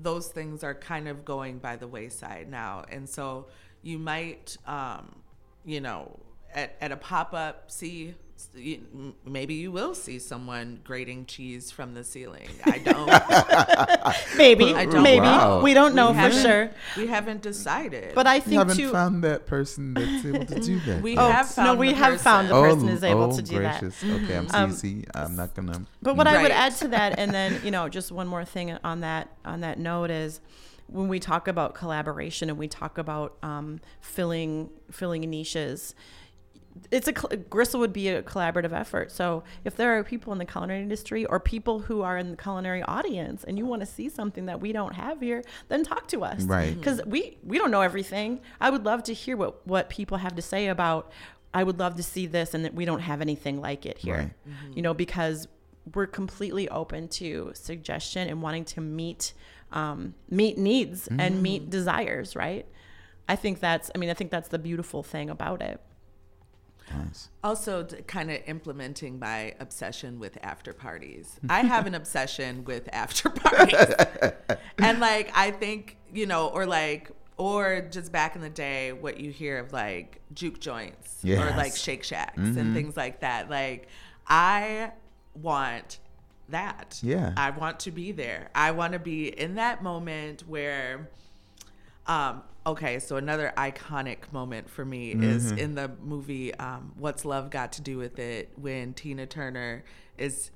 Those 0.00 0.28
things 0.28 0.62
are 0.62 0.74
kind 0.74 1.08
of 1.08 1.24
going 1.24 1.58
by 1.58 1.76
the 1.76 1.88
wayside 1.88 2.48
now. 2.48 2.84
And 2.90 3.08
so 3.08 3.46
you 3.82 3.98
might 3.98 4.56
um, 4.66 5.16
you 5.64 5.80
know 5.80 6.18
at, 6.54 6.76
at 6.80 6.92
a 6.92 6.96
pop-up 6.96 7.70
see 7.70 8.08
s- 8.10 8.14
y- 8.14 8.14
m- 8.14 8.27
maybe 9.24 9.54
you 9.54 9.72
will 9.72 9.94
see 9.94 10.18
someone 10.18 10.80
grating 10.84 11.26
cheese 11.26 11.70
from 11.70 11.94
the 11.94 12.04
ceiling. 12.04 12.48
I 12.64 12.78
don't. 12.84 13.08
Maybe, 14.36 14.74
I 14.74 14.84
don't 14.86 15.02
maybe 15.02 15.20
Wow. 15.26 15.60
we 15.62 15.74
don't 15.74 15.94
know 15.94 16.12
We 16.12 16.18
for 16.18 16.30
sure. 16.32 16.70
We 16.96 17.06
haven't 17.08 17.42
decided. 17.42 18.14
But 18.14 18.26
I 18.26 18.36
You 18.36 18.40
think 18.42 18.58
haven't 18.58 18.76
too. 18.76 18.90
found 18.92 19.24
that 19.24 19.46
person 19.46 19.94
that's 19.94 20.24
able 20.24 20.44
to 20.46 20.60
do 20.60 20.78
that. 20.80 21.02
We 21.02 21.12
yet. 21.14 21.20
oh 21.20 21.30
have 21.30 21.48
found 21.50 21.66
no, 21.66 21.74
we 21.74 21.88
the 21.90 21.94
have 21.96 22.20
found 22.20 22.48
the 22.48 22.54
person. 22.54 22.80
person 22.80 22.88
is 22.90 23.04
able 23.04 23.34
to 23.36 23.42
do 23.42 23.58
that. 23.60 23.80
gracious. 23.80 24.04
Okay, 24.04 24.36
I'm 24.36 24.46
Um, 24.52 24.70
CC. 24.72 25.04
I'm 25.14 25.34
not 25.36 25.54
gonna. 25.54 25.84
But 26.02 26.16
what 26.16 26.26
I 26.26 26.40
would 26.42 26.50
add 26.52 26.76
to 26.76 26.88
that, 26.88 27.18
and 27.18 27.32
then 27.32 27.60
you 27.64 27.70
know, 27.70 27.88
just 27.88 28.12
one 28.12 28.26
more 28.28 28.44
thing 28.44 28.76
on 28.84 29.00
that 29.00 29.28
on 29.44 29.60
that 29.60 29.78
note 29.78 30.10
is 30.10 30.40
when 30.86 31.08
we 31.08 31.18
talk 31.18 31.48
about 31.48 31.74
collaboration 31.74 32.48
and 32.48 32.58
we 32.58 32.68
talk 32.68 32.98
about 32.98 33.36
um, 33.42 33.80
filling 34.00 34.70
filling 34.90 35.22
niches. 35.28 35.94
It's 36.90 37.08
a 37.08 37.12
Gristle 37.12 37.80
would 37.80 37.92
be 37.92 38.08
a 38.08 38.22
collaborative 38.22 38.72
effort. 38.72 39.10
So 39.10 39.42
if 39.64 39.76
there 39.76 39.98
are 39.98 40.04
people 40.04 40.32
in 40.32 40.38
the 40.38 40.44
culinary 40.44 40.80
industry 40.80 41.24
or 41.26 41.40
people 41.40 41.80
who 41.80 42.02
are 42.02 42.16
in 42.16 42.30
the 42.30 42.36
culinary 42.36 42.82
audience 42.82 43.44
and 43.44 43.58
you 43.58 43.66
want 43.66 43.80
to 43.80 43.86
see 43.86 44.08
something 44.08 44.46
that 44.46 44.60
we 44.60 44.72
don't 44.72 44.94
have 44.94 45.20
here, 45.20 45.42
then 45.68 45.82
talk 45.84 46.06
to 46.08 46.24
us. 46.24 46.44
Right. 46.44 46.74
Because 46.74 47.00
we 47.04 47.36
we 47.42 47.58
don't 47.58 47.70
know 47.70 47.80
everything. 47.82 48.40
I 48.60 48.70
would 48.70 48.84
love 48.84 49.02
to 49.04 49.12
hear 49.14 49.36
what 49.36 49.66
what 49.66 49.88
people 49.88 50.18
have 50.18 50.34
to 50.36 50.42
say 50.42 50.68
about. 50.68 51.10
I 51.52 51.64
would 51.64 51.78
love 51.78 51.96
to 51.96 52.02
see 52.02 52.26
this, 52.26 52.52
and 52.54 52.64
that 52.64 52.74
we 52.74 52.84
don't 52.84 53.00
have 53.00 53.20
anything 53.22 53.60
like 53.60 53.86
it 53.86 53.98
here 53.98 54.34
Right. 54.46 54.76
you 54.76 54.82
know, 54.82 54.92
because 54.94 55.48
we're 55.94 56.06
completely 56.06 56.68
open 56.68 57.08
to 57.08 57.50
suggestion 57.54 58.28
and 58.28 58.42
wanting 58.42 58.64
to 58.66 58.80
meet 58.82 59.32
um, 59.72 60.14
meet 60.30 60.58
needs 60.58 61.08
and 61.08 61.42
meet 61.42 61.70
desires, 61.70 62.36
right? 62.36 62.66
I 63.28 63.36
think 63.36 63.60
that's. 63.60 63.90
I 63.94 63.98
mean, 63.98 64.10
I 64.10 64.14
think 64.14 64.30
that's 64.30 64.48
the 64.48 64.58
beautiful 64.58 65.02
thing 65.02 65.28
about 65.30 65.60
it. 65.60 65.80
Nice. 66.96 67.28
also 67.44 67.84
kind 68.06 68.30
of 68.30 68.38
implementing 68.46 69.18
my 69.18 69.54
obsession 69.60 70.18
with 70.18 70.38
after 70.42 70.72
parties. 70.72 71.38
I 71.48 71.60
have 71.60 71.86
an 71.86 71.94
obsession 71.94 72.64
with 72.64 72.88
after 72.92 73.28
parties. 73.30 73.94
and 74.78 75.00
like 75.00 75.30
I 75.34 75.50
think, 75.50 75.96
you 76.12 76.26
know, 76.26 76.48
or 76.48 76.66
like 76.66 77.10
or 77.36 77.86
just 77.90 78.10
back 78.12 78.34
in 78.34 78.42
the 78.42 78.50
day 78.50 78.92
what 78.92 79.20
you 79.20 79.30
hear 79.30 79.58
of 79.58 79.72
like 79.72 80.20
juke 80.34 80.60
joints 80.60 81.24
or 81.24 81.36
like 81.56 81.74
shake 81.76 82.02
shacks 82.02 82.36
and 82.36 82.56
mm-hmm. 82.56 82.74
things 82.74 82.96
like 82.96 83.20
that. 83.20 83.48
Like 83.48 83.88
I 84.26 84.92
want 85.34 86.00
that. 86.48 86.98
Yeah. 87.02 87.32
I 87.36 87.50
want 87.50 87.80
to 87.80 87.90
be 87.90 88.12
there. 88.12 88.50
I 88.54 88.72
want 88.72 88.92
to 88.92 88.98
be 88.98 89.28
in 89.28 89.54
that 89.54 89.82
moment 89.82 90.42
where 90.46 91.08
um, 92.08 92.42
okay, 92.66 92.98
so 92.98 93.16
another 93.16 93.52
iconic 93.56 94.32
moment 94.32 94.68
for 94.68 94.84
me 94.84 95.12
is 95.12 95.52
in 95.52 95.74
the 95.74 95.90
movie 96.02 96.54
um, 96.54 96.92
What's 96.96 97.24
Love 97.24 97.50
Got 97.50 97.72
to 97.72 97.82
Do 97.82 97.98
with 97.98 98.18
It 98.18 98.50
when 98.56 98.94
Tina 98.94 99.26
Turner 99.26 99.84
is 100.16 100.50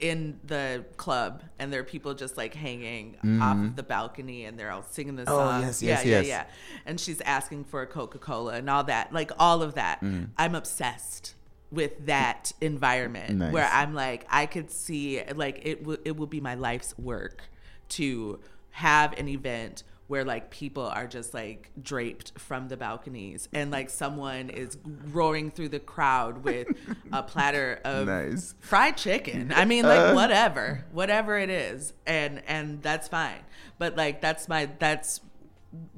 in 0.00 0.40
the 0.44 0.84
club 0.96 1.42
and 1.58 1.72
there 1.72 1.80
are 1.80 1.84
people 1.84 2.14
just 2.14 2.36
like 2.36 2.52
hanging 2.54 3.16
off 3.40 3.76
the 3.76 3.82
balcony 3.82 4.44
and 4.44 4.58
they're 4.58 4.70
all 4.70 4.82
singing 4.82 5.16
the 5.16 5.24
song. 5.24 5.34
Oh, 5.34 5.50
song. 5.50 5.62
yes, 5.62 5.82
yeah, 5.82 5.90
yes, 5.90 6.04
yeah, 6.04 6.16
yes. 6.16 6.26
yeah. 6.26 6.44
And 6.84 6.98
she's 6.98 7.20
asking 7.20 7.64
for 7.64 7.82
a 7.82 7.86
Coca 7.86 8.18
Cola 8.18 8.54
and 8.54 8.68
all 8.68 8.84
that. 8.84 9.12
Like 9.12 9.30
all 9.38 9.62
of 9.62 9.74
that. 9.74 10.02
I'm 10.36 10.54
obsessed 10.54 11.34
with 11.70 12.06
that 12.06 12.52
environment 12.60 13.36
Nice. 13.36 13.52
where 13.52 13.68
I'm 13.72 13.94
like, 13.94 14.26
I 14.28 14.46
could 14.46 14.70
see 14.70 15.22
like 15.34 15.60
it 15.64 15.84
will 15.84 15.98
it 16.04 16.16
will 16.16 16.26
be 16.26 16.40
my 16.40 16.54
life's 16.54 16.96
work 16.98 17.42
to 17.90 18.40
have 18.70 19.12
an 19.18 19.28
event 19.28 19.84
where 20.14 20.24
like 20.24 20.48
people 20.48 20.86
are 20.86 21.08
just 21.08 21.34
like 21.34 21.72
draped 21.82 22.38
from 22.38 22.68
the 22.68 22.76
balconies 22.76 23.48
and 23.52 23.72
like 23.72 23.90
someone 23.90 24.48
is 24.48 24.78
roaring 25.06 25.50
through 25.50 25.68
the 25.68 25.80
crowd 25.80 26.44
with 26.44 26.68
a 27.12 27.20
platter 27.32 27.80
of 27.84 28.06
Nice. 28.06 28.54
fried 28.60 28.96
chicken. 28.96 29.52
I 29.52 29.64
mean 29.64 29.82
like 29.82 29.98
uh. 29.98 30.12
whatever, 30.12 30.84
whatever 30.92 31.36
it 31.36 31.50
is. 31.50 31.94
And 32.06 32.44
and 32.46 32.80
that's 32.80 33.08
fine. 33.08 33.40
But 33.76 33.96
like 33.96 34.20
that's 34.20 34.48
my 34.48 34.68
that's 34.78 35.20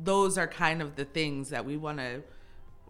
those 0.02 0.38
are 0.38 0.46
kind 0.46 0.80
of 0.80 0.96
the 0.96 1.04
things 1.04 1.50
that 1.50 1.66
we 1.66 1.76
want 1.76 1.99
to 1.99 2.23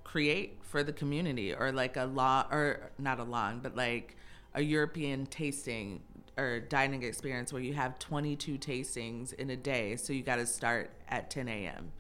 create 0.05 0.59
for 0.63 0.85
the 0.85 0.93
community 0.93 1.53
or 1.53 1.73
like 1.73 1.97
a 1.97 2.05
law 2.05 2.47
or 2.53 2.93
not 3.01 3.19
a 3.19 3.25
long 3.25 3.59
but 3.59 3.75
like 3.75 4.17
a 4.55 4.63
european 4.63 5.27
tasting 5.27 6.01
or 6.37 6.61
dining 6.61 7.03
experience 7.03 7.53
where 7.53 7.63
you 7.63 7.75
have 7.75 7.99
22 7.99 8.59
tastings 8.59 9.33
in 9.35 9.51
a 9.51 9.57
day 9.57 9.97
so 9.97 10.13
you 10.13 10.23
got 10.23 10.37
to 10.37 10.47
start 10.47 10.91
at 11.09 11.31
10 11.31 11.49
a.m 11.49 11.93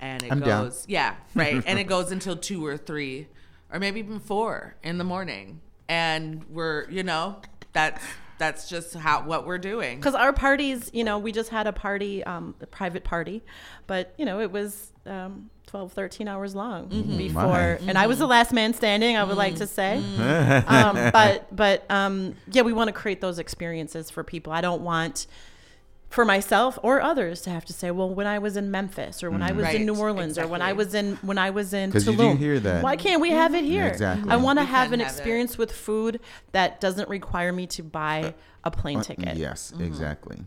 and 0.00 0.22
it 0.22 0.30
I'm 0.32 0.40
down. 0.40 0.64
goes 0.64 0.84
yeah 0.88 1.14
right 1.34 1.62
and 1.66 1.78
it 1.78 1.84
goes 1.88 2.12
until 2.12 2.36
2 2.36 2.64
or 2.64 2.76
3 2.76 3.26
or 3.72 3.80
maybe 3.80 4.00
even 4.00 4.20
4 4.20 4.76
in 4.82 4.98
the 4.98 5.04
morning. 5.04 5.60
And 5.88 6.44
we're 6.48 6.88
you 6.90 7.02
know 7.02 7.36
that's 7.72 8.02
that's 8.38 8.68
just 8.68 8.94
how 8.94 9.22
what 9.24 9.46
we're 9.46 9.58
doing. 9.58 9.98
Because 9.98 10.14
our 10.14 10.32
parties, 10.32 10.90
you 10.92 11.04
know, 11.04 11.18
we 11.18 11.32
just 11.32 11.50
had 11.50 11.66
a 11.66 11.72
party, 11.72 12.24
um, 12.24 12.54
a 12.60 12.66
private 12.66 13.04
party, 13.04 13.42
but 13.86 14.14
you 14.18 14.24
know, 14.24 14.40
it 14.40 14.50
was 14.50 14.92
um, 15.06 15.50
12, 15.72 15.90
13 15.94 16.28
hours 16.28 16.54
long 16.54 16.86
before, 17.16 17.42
My. 17.80 17.88
and 17.88 17.96
I 17.96 18.06
was 18.06 18.18
the 18.18 18.26
last 18.26 18.52
man 18.52 18.74
standing. 18.74 19.16
I 19.16 19.24
would 19.24 19.38
like 19.38 19.54
to 19.56 19.66
say, 19.66 19.96
um, 20.68 21.10
but 21.12 21.46
but 21.56 21.90
um, 21.90 22.34
yeah, 22.50 22.60
we 22.60 22.74
want 22.74 22.88
to 22.88 22.92
create 22.92 23.22
those 23.22 23.38
experiences 23.38 24.10
for 24.10 24.22
people. 24.22 24.52
I 24.52 24.60
don't 24.60 24.82
want 24.82 25.26
for 26.10 26.26
myself 26.26 26.78
or 26.82 27.00
others 27.00 27.40
to 27.40 27.48
have 27.50 27.64
to 27.64 27.72
say, 27.72 27.90
well, 27.90 28.10
when 28.14 28.26
I 28.26 28.38
was 28.38 28.58
in 28.58 28.70
Memphis 28.70 29.22
or 29.24 29.30
when 29.30 29.42
I 29.42 29.52
was 29.52 29.66
in 29.72 29.86
New 29.86 29.96
Orleans 29.96 30.36
or 30.36 30.46
when 30.46 30.60
I 30.60 30.74
was 30.74 30.92
in 30.92 31.16
when 31.22 31.38
I 31.38 31.48
was 31.48 31.72
in 31.72 31.90
'Cause 31.90 32.06
you 32.06 32.12
do 32.16 32.18
Tulum, 32.22 32.36
hear 32.36 32.60
that. 32.60 32.82
why 32.84 32.96
can't 32.96 33.22
we 33.22 33.30
have 33.30 33.54
it 33.54 33.64
here? 33.64 33.86
Exactly. 33.86 34.30
I 34.30 34.36
want 34.36 34.58
to 34.58 34.66
have 34.66 34.92
an 34.92 35.00
have 35.00 35.08
it. 35.08 35.10
experience 35.10 35.56
with 35.56 35.72
food 35.72 36.20
that 36.52 36.82
doesn't 36.82 37.08
require 37.08 37.50
me 37.50 37.66
to 37.68 37.82
buy 37.82 38.34
a 38.62 38.70
plane 38.70 39.00
ticket. 39.00 39.26
Uh, 39.28 39.32
Yes, 39.36 39.72
exactly. 39.80 40.44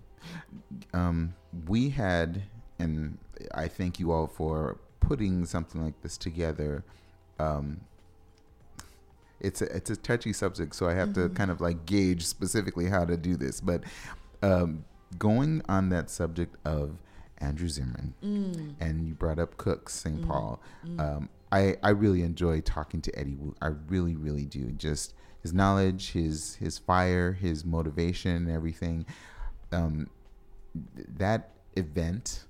Um, 0.93 1.33
we 1.67 1.89
had, 1.89 2.43
and 2.77 3.17
I 3.55 3.67
thank 3.67 3.99
you 3.99 4.11
all 4.11 4.27
for 4.27 4.77
putting 4.99 5.45
something 5.45 5.83
like 5.83 6.01
this 6.01 6.17
together. 6.17 6.83
Um, 7.39 7.81
it's 9.39 9.61
a 9.61 9.65
it's 9.75 9.89
a 9.89 9.95
touchy 9.95 10.33
subject, 10.33 10.75
so 10.75 10.87
I 10.87 10.93
have 10.93 11.13
to 11.13 11.29
kind 11.29 11.51
of 11.51 11.61
like 11.61 11.85
gauge 11.85 12.25
specifically 12.25 12.87
how 12.87 13.05
to 13.05 13.17
do 13.17 13.35
this. 13.35 13.61
But 13.61 13.83
um, 14.41 14.85
going 15.17 15.61
on 15.67 15.89
that 15.89 16.09
subject 16.09 16.55
of 16.65 16.97
Andrew 17.39 17.67
Zimmern, 17.67 18.13
and 18.79 19.07
you 19.07 19.13
brought 19.13 19.39
up 19.39 19.57
Cooks 19.57 19.93
St. 19.93 20.25
Paul. 20.27 20.61
Um, 20.99 21.29
I 21.51 21.75
I 21.83 21.89
really 21.89 22.21
enjoy 22.23 22.61
talking 22.61 23.01
to 23.01 23.19
Eddie 23.19 23.35
Wu. 23.35 23.53
I 23.61 23.67
really 23.87 24.15
really 24.15 24.45
do. 24.45 24.71
Just 24.71 25.13
his 25.41 25.53
knowledge, 25.53 26.11
his 26.13 26.55
his 26.55 26.77
fire, 26.77 27.33
his 27.33 27.65
motivation, 27.65 28.35
and 28.37 28.49
everything. 28.51 29.05
Um, 29.71 30.09
th- 30.95 31.07
that 31.17 31.51
event 31.75 32.45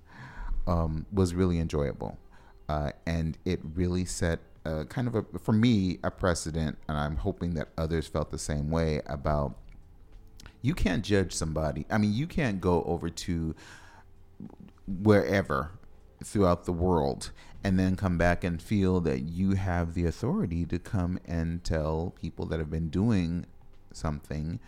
um, 0.68 1.06
was 1.12 1.34
really 1.34 1.60
enjoyable, 1.60 2.18
uh, 2.68 2.92
and 3.06 3.38
it 3.46 3.60
really 3.76 4.06
set 4.06 4.40
uh, 4.66 4.84
kind 4.86 5.08
of 5.08 5.16
a 5.16 5.24
for 5.40 5.52
me 5.52 6.00
a 6.04 6.12
precedent, 6.12 6.78
and 6.88 6.98
I'm 6.98 7.18
hoping 7.18 7.54
that 7.54 7.70
others 7.78 8.08
felt 8.08 8.32
the 8.32 8.40
same 8.40 8.70
way 8.70 9.02
about. 9.06 9.56
You 10.62 10.74
can't 10.74 11.04
judge 11.04 11.32
somebody. 11.32 11.86
I 11.92 12.00
mean, 12.00 12.14
you 12.14 12.26
can't 12.26 12.60
go 12.60 12.84
over 12.84 13.10
to 13.10 13.56
wherever 14.88 15.72
throughout 16.24 16.66
the 16.66 16.72
world 16.74 17.32
and 17.64 17.80
then 17.80 17.96
come 17.96 18.18
back 18.18 18.44
and 18.44 18.62
feel 18.62 19.00
that 19.02 19.22
you 19.22 19.52
have 19.52 19.94
the 19.94 20.06
authority 20.06 20.66
to 20.66 20.80
come 20.80 21.20
and 21.26 21.64
tell 21.64 22.14
people 22.20 22.46
that 22.48 22.60
have 22.60 22.70
been 22.70 22.90
doing 22.90 23.46
something 23.92 24.60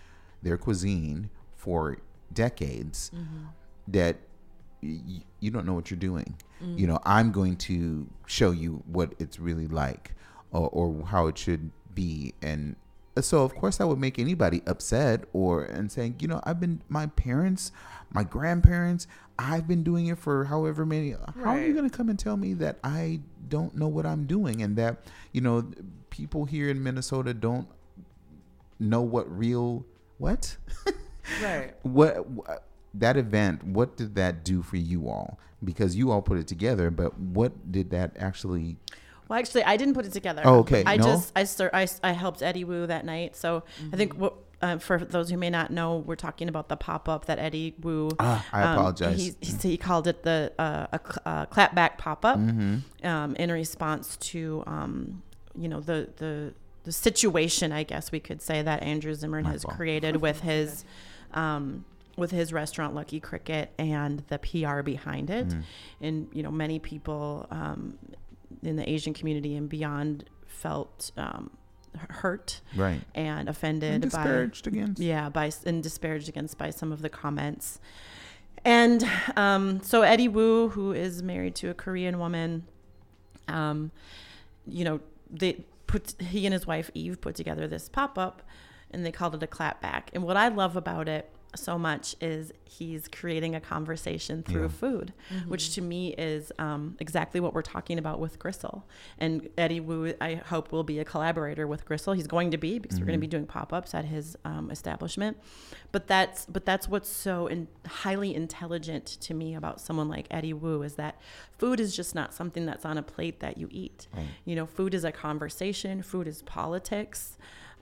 their 0.42 0.58
cuisine 0.58 1.30
for 1.56 1.98
decades 2.32 3.12
that 3.88 4.18
you 4.82 5.52
don't 5.52 5.66
know 5.66 5.74
what 5.74 5.90
you're 5.90 6.00
doing. 6.00 6.36
You 6.62 6.68
mm. 6.68 6.88
know 6.88 7.00
i'm 7.06 7.32
going 7.32 7.56
to 7.58 8.08
show 8.26 8.52
you 8.52 8.84
what 8.88 9.14
it's 9.20 9.40
really 9.40 9.68
like 9.68 10.16
or, 10.52 10.70
or 10.70 11.06
how 11.06 11.28
it 11.28 11.38
should 11.38 11.72
be. 11.94 12.34
And 12.42 12.76
uh, 13.16 13.22
so 13.22 13.44
of 13.44 13.56
course 13.56 13.78
that 13.78 13.88
would 13.88 14.00
make 14.00 14.18
anybody 14.18 14.62
upset 14.66 15.26
or 15.34 15.64
and 15.64 15.92
saying 15.92 16.16
you 16.20 16.28
know 16.28 16.40
i've 16.44 16.60
been 16.60 16.82
my 16.88 17.08
parents 17.08 17.72
my 18.12 18.24
grandparents 18.24 19.08
i've 19.40 19.68
been 19.68 19.82
doing 19.82 20.06
it 20.08 20.20
for 20.20 20.46
however 20.46 20.86
many 20.86 21.16
how 21.44 21.52
are 21.52 21.62
you 21.62 21.74
going 21.74 21.90
to 21.90 21.96
come 21.96 22.10
and 22.10 22.20
tell 22.20 22.38
me 22.38 22.54
that 22.54 22.78
i 22.84 23.20
don't 23.50 23.76
know 23.76 23.88
what 23.88 24.06
i'm 24.06 24.26
doing 24.28 24.62
and 24.62 24.76
that 24.76 24.98
you 25.32 25.42
know 25.42 25.68
people 26.12 26.46
here 26.46 26.70
in 26.70 26.84
minnesota 26.84 27.34
don't 27.34 27.68
know 28.80 29.02
what 29.02 29.26
real 29.36 29.84
what? 30.18 30.58
Right. 31.44 31.74
What 31.82 32.26
wh- 32.38 32.50
that 33.00 33.18
event 33.18 33.63
what 33.63 33.98
did 33.98 34.16
that 34.16 34.44
do 34.44 34.62
for 34.62 34.77
you 34.77 35.08
all 35.10 35.38
because 35.63 35.96
you 35.96 36.12
all 36.12 36.22
put 36.22 36.38
it 36.38 36.48
together 36.48 36.89
but 36.92 37.18
what 37.20 37.72
did 37.72 37.89
that 37.92 38.16
actually 38.20 38.77
Well, 39.30 39.38
actually, 39.39 39.63
I 39.66 39.75
didn't 39.75 39.94
put 39.94 40.06
it 40.06 40.13
together. 40.13 40.42
Oh, 40.46 40.60
okay. 40.60 40.84
I 40.86 40.96
No? 40.96 41.04
just 41.04 41.34
I, 41.36 41.44
stir, 41.44 41.70
I 41.74 41.84
s- 41.84 42.00
I 42.01 42.13
helped 42.13 42.42
Eddie 42.42 42.63
Wu 42.63 42.88
that 42.88 43.04
night. 43.06 43.36
So 43.36 43.63
I 43.92 43.96
think 43.98 44.13
what. 44.13 44.34
Uh, 44.60 44.77
for 44.80 44.98
those 44.98 45.30
who 45.30 45.38
may 45.38 45.51
not 45.51 45.70
know, 45.70 45.98
we're 45.98 46.16
talking 46.16 46.50
about 46.50 46.68
the 46.68 46.75
pop 46.75 47.08
up 47.08 47.25
that 47.25 47.38
Eddie 47.38 47.75
Wu. 47.84 48.10
Ah, 48.20 48.44
I 48.51 48.62
apologize. 48.74 49.20
He, 49.20 49.36
he, 49.39 49.54
he 49.72 49.77
called 49.77 50.08
it 50.08 50.24
the 50.24 50.51
uh, 50.58 50.88
a 50.94 51.00
cl- 51.00 51.22
uh, 51.25 51.46
clapback 51.48 51.98
pop 52.00 52.25
up 52.25 52.39
Mm-hmm. 52.39 53.06
um, 53.06 53.36
in 53.36 53.51
response 53.51 54.18
to 54.32 54.63
um, 54.66 55.22
you 55.56 55.68
know 55.70 55.80
the 55.82 56.10
the 56.18 56.54
the 56.86 56.92
situation, 56.92 57.72
I 57.72 57.84
guess 57.84 58.12
we 58.12 58.20
could 58.20 58.42
say 58.42 58.62
that 58.63 58.82
Andrew 58.82 59.13
Zimmern 59.13 59.44
My 59.44 59.51
has 59.51 59.62
fault. 59.63 59.75
created 59.75 60.16
with 60.16 60.39
his 60.42 60.86
um, 61.34 61.86
with 62.18 62.32
his 62.32 62.52
restaurant 62.52 62.94
Lucky 62.96 63.20
Cricket 63.22 63.72
and 63.80 64.24
the 64.28 64.40
PR 64.40 64.82
behind 64.82 65.30
it, 65.30 65.48
Mm-hmm. 65.48 65.60
and 66.06 66.28
you 66.34 66.44
know 66.44 66.52
many 66.52 66.80
people 66.80 67.48
um, 67.52 67.98
in 68.64 68.76
the 68.76 68.90
Asian 68.90 69.14
community 69.14 69.56
and 69.56 69.70
beyond 69.70 70.26
felt 70.48 71.12
um, 71.16 71.52
hurt 72.10 72.62
Right. 72.76 73.02
and 73.16 73.48
offended 73.48 73.92
And 73.94 74.02
by 74.04 74.08
disparaged 74.24 74.68
against. 74.68 75.02
yeah 75.02 75.30
by 75.30 75.52
and 75.66 75.82
disparaged 75.82 76.28
against 76.30 76.58
by 76.58 76.70
some 76.72 76.92
of 76.92 77.02
the 77.02 77.10
comments 77.10 77.80
and 78.66 79.04
um, 79.36 79.82
so 79.82 80.02
eddie 80.02 80.28
wu 80.28 80.70
who 80.70 80.92
is 80.92 81.22
married 81.24 81.56
to 81.56 81.70
a 81.70 81.74
korean 81.74 82.18
woman 82.20 82.66
um, 83.48 83.92
you 84.68 84.84
know 84.84 85.00
they 85.30 85.64
put 85.88 86.16
he 86.22 86.46
and 86.46 86.54
his 86.54 86.68
wife 86.68 86.90
eve 86.94 87.20
put 87.22 87.36
together 87.36 87.68
this 87.68 87.90
pop-up 87.90 88.42
and 88.92 89.06
they 89.06 89.12
called 89.12 89.34
it 89.36 89.42
a 89.44 89.48
clapback 89.48 90.04
and 90.14 90.24
what 90.24 90.38
i 90.38 90.48
love 90.50 90.76
about 90.76 91.08
it 91.08 91.30
so 91.58 91.78
much 91.78 92.16
is 92.22 92.52
he's 92.66 93.08
creating 93.08 93.56
a 93.56 93.60
conversation 93.62 94.44
through 94.44 94.64
Yeah. 94.64 94.68
food, 94.68 95.14
which 95.48 95.74
to 95.76 95.82
me 95.82 96.14
is 96.14 96.52
um, 96.60 96.96
exactly 97.00 97.40
what 97.40 97.54
we're 97.54 97.62
talking 97.62 97.98
about 97.98 98.20
with 98.20 98.38
Gristle. 98.40 98.86
And 99.18 99.50
Eddie 99.58 99.80
Wu, 99.80 100.14
I 100.22 100.36
hope, 100.36 100.72
will 100.72 100.84
be 100.84 101.00
a 101.00 101.06
collaborator 101.06 101.66
with 101.68 101.86
Gristle. 101.86 102.14
He's 102.14 102.28
going 102.28 102.52
to 102.52 102.58
be 102.58 102.78
because 102.80 103.00
we're 103.00 103.06
going 103.06 103.20
to 103.20 103.22
be 103.22 103.28
doing 103.28 103.46
pop 103.48 103.74
ups 103.74 103.94
at 103.94 104.06
his 104.06 104.38
um, 104.46 104.70
establishment. 104.72 105.38
But 105.92 106.08
that's 106.08 106.46
but 106.46 106.66
that's 106.66 106.88
what's 106.88 107.10
so 107.10 107.48
in, 107.48 107.68
highly 107.88 108.36
intelligent 108.36 109.06
to 109.22 109.34
me 109.34 109.56
about 109.56 109.80
someone 109.82 110.10
like 110.10 110.28
Eddie 110.30 110.54
Wu 110.54 110.82
is 110.84 110.96
that 110.96 111.20
food 111.58 111.80
is 111.80 111.96
just 111.96 112.14
not 112.14 112.34
something 112.34 112.66
that's 112.66 112.86
on 112.86 112.98
a 112.98 113.04
plate 113.04 113.40
that 113.40 113.58
you 113.58 113.68
eat. 113.72 114.08
Right. 114.16 114.28
You 114.46 114.56
know, 114.56 114.66
food 114.66 114.94
is 114.94 115.04
a 115.04 115.12
conversation. 115.12 116.02
Food 116.04 116.28
is 116.28 116.42
politics. 116.44 117.38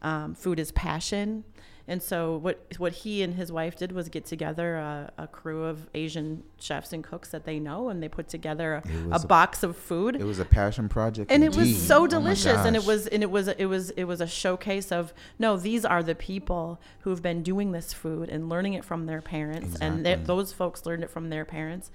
Um, 0.05 0.35
food 0.35 0.59
is 0.59 0.71
passion. 0.71 1.43
And 1.87 2.01
so 2.01 2.37
what 2.37 2.57
what 2.79 2.93
he 2.93 3.21
and 3.21 3.35
his 3.35 3.51
wife 3.51 3.75
did 3.75 3.91
was 3.91 4.09
get 4.09 4.25
together 4.25 4.75
a, 4.77 5.11
a 5.19 5.27
crew 5.27 5.65
of 5.65 5.87
Asian 5.93 6.41
chefs 6.59 6.91
and 6.93 7.03
cooks 7.03 7.29
that 7.29 7.43
they 7.45 7.59
know, 7.59 7.89
and 7.89 8.01
they 8.01 8.09
put 8.09 8.27
together 8.27 8.67
a, 8.75 8.83
a 9.11 9.19
box 9.19 9.61
of 9.61 9.77
food 9.77 10.15
It 10.15 10.23
was 10.23 10.39
a 10.39 10.45
passion 10.45 10.89
project. 10.89 11.31
and 11.31 11.43
it 11.43 11.49
was 11.49 11.67
indeed. 11.67 11.75
so 11.91 12.03
Oh 12.03 12.07
delicious 12.07 12.57
and 12.67 12.75
it 12.75 12.85
was 12.85 13.05
and 13.05 13.21
it 13.21 13.29
was 13.29 13.47
it 13.49 13.65
was 13.65 13.91
it 13.91 14.05
was 14.05 14.19
a 14.19 14.25
showcase 14.27 14.91
of 14.91 15.13
no 15.37 15.57
these 15.57 15.85
are 15.85 16.01
the 16.01 16.15
people 16.15 16.81
who've 17.01 17.21
been 17.21 17.43
doing 17.43 17.71
this 17.71 17.93
food 17.93 18.29
and 18.29 18.49
learning 18.49 18.73
it 18.73 18.83
from 18.83 19.05
their 19.05 19.21
parents 19.21 19.75
and 19.79 20.03
they, 20.05 20.15
those 20.15 20.51
folks 20.53 20.87
learned 20.87 21.03
it 21.03 21.11
from 21.11 21.29
their 21.29 21.45
parents 21.45 21.91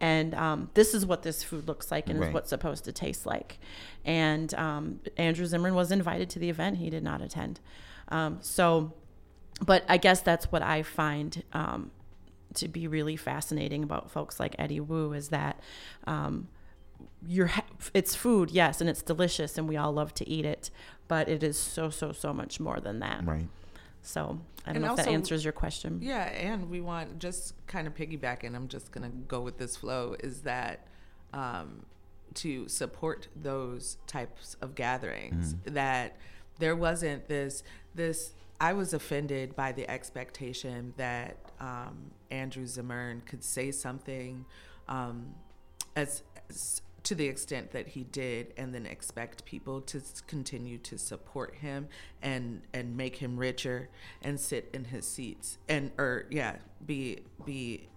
and 0.00 0.34
um, 0.34 0.70
this 0.74 0.94
is 0.94 1.04
what 1.04 1.22
this 1.22 1.42
food 1.44 1.68
looks 1.68 1.90
like 1.90 2.08
and 2.08 2.18
Right. 2.20 2.28
is 2.28 2.34
what's 2.34 2.48
supposed 2.48 2.84
to 2.84 2.92
taste 2.92 3.26
like 3.26 3.58
and 4.04 4.52
um, 4.54 5.00
andrew 5.16 5.46
zimmern 5.46 5.74
was 5.74 5.92
invited 5.92 6.30
to 6.30 6.38
the 6.38 6.48
event 6.50 6.78
he 6.78 6.90
did 6.90 7.02
not 7.02 7.20
attend 7.20 7.60
um, 8.08 8.38
so 8.40 8.92
but 9.64 9.84
i 9.88 9.96
guess 9.96 10.20
that's 10.22 10.50
what 10.50 10.62
i 10.62 10.82
find 10.82 11.42
um, 11.52 11.90
to 12.54 12.66
be 12.68 12.86
really 12.88 13.16
fascinating 13.16 13.82
about 13.82 14.10
folks 14.10 14.40
like 14.40 14.54
eddie 14.58 14.80
wu 14.80 15.12
is 15.12 15.28
that 15.28 15.60
um, 16.06 16.48
you're 17.26 17.50
it's 17.94 18.14
food 18.14 18.50
yes 18.50 18.80
and 18.80 18.88
it's 18.90 19.02
delicious 19.02 19.56
and 19.58 19.68
we 19.68 19.76
all 19.76 19.92
love 19.92 20.12
to 20.14 20.28
eat 20.28 20.44
it 20.44 20.70
but 21.08 21.28
it 21.28 21.42
is 21.42 21.58
so 21.58 21.90
so 21.90 22.12
so 22.12 22.32
much 22.32 22.58
more 22.60 22.80
than 22.80 22.98
that 23.00 23.24
right. 23.26 23.46
So 24.02 24.40
i 24.64 24.72
don't 24.72 24.76
And 24.76 24.84
know 24.84 24.92
if 24.92 24.96
that 24.96 25.08
answers 25.08 25.44
your 25.44 25.52
question 25.52 25.98
Yeah, 26.02 26.24
and 26.24 26.70
we 26.70 26.80
want 26.80 27.18
just 27.18 27.54
kind 27.66 27.86
of 27.86 27.94
piggybacking. 27.94 28.54
I'm 28.54 28.68
just 28.68 28.92
gonna 28.92 29.10
go 29.28 29.40
with 29.40 29.58
this 29.58 29.76
flow. 29.76 30.16
Is 30.20 30.42
that 30.42 30.86
um, 31.32 31.84
to 32.34 32.68
support 32.68 33.28
those 33.36 33.96
types 34.06 34.56
of 34.60 34.74
gatherings? 34.74 35.54
That 35.64 36.16
there 36.58 36.76
wasn't 36.76 37.28
this 37.28 37.62
this. 37.94 38.32
I 38.60 38.74
was 38.74 38.92
offended 38.92 39.56
by 39.56 39.72
the 39.72 39.88
expectation 39.90 40.92
that 40.98 41.36
um, 41.60 42.10
Andrew 42.30 42.66
Zimmern 42.66 43.22
could 43.22 43.42
say 43.42 43.70
something 43.70 44.44
um, 44.86 45.34
as, 45.96 46.22
as 46.50 46.82
to 47.02 47.14
the 47.14 47.26
extent 47.26 47.70
that 47.72 47.88
he 47.88 48.04
did 48.04 48.52
and 48.56 48.74
then 48.74 48.86
expect 48.86 49.44
people 49.44 49.80
to 49.80 50.00
continue 50.26 50.78
to 50.78 50.98
support 50.98 51.54
him 51.56 51.88
and 52.22 52.62
and 52.74 52.96
make 52.96 53.16
him 53.16 53.36
richer 53.36 53.88
and 54.22 54.38
sit 54.38 54.68
in 54.74 54.84
his 54.84 55.06
seats 55.06 55.58
and 55.68 55.90
or 55.98 56.26
yeah 56.30 56.56
be 56.84 57.20
be 57.44 57.88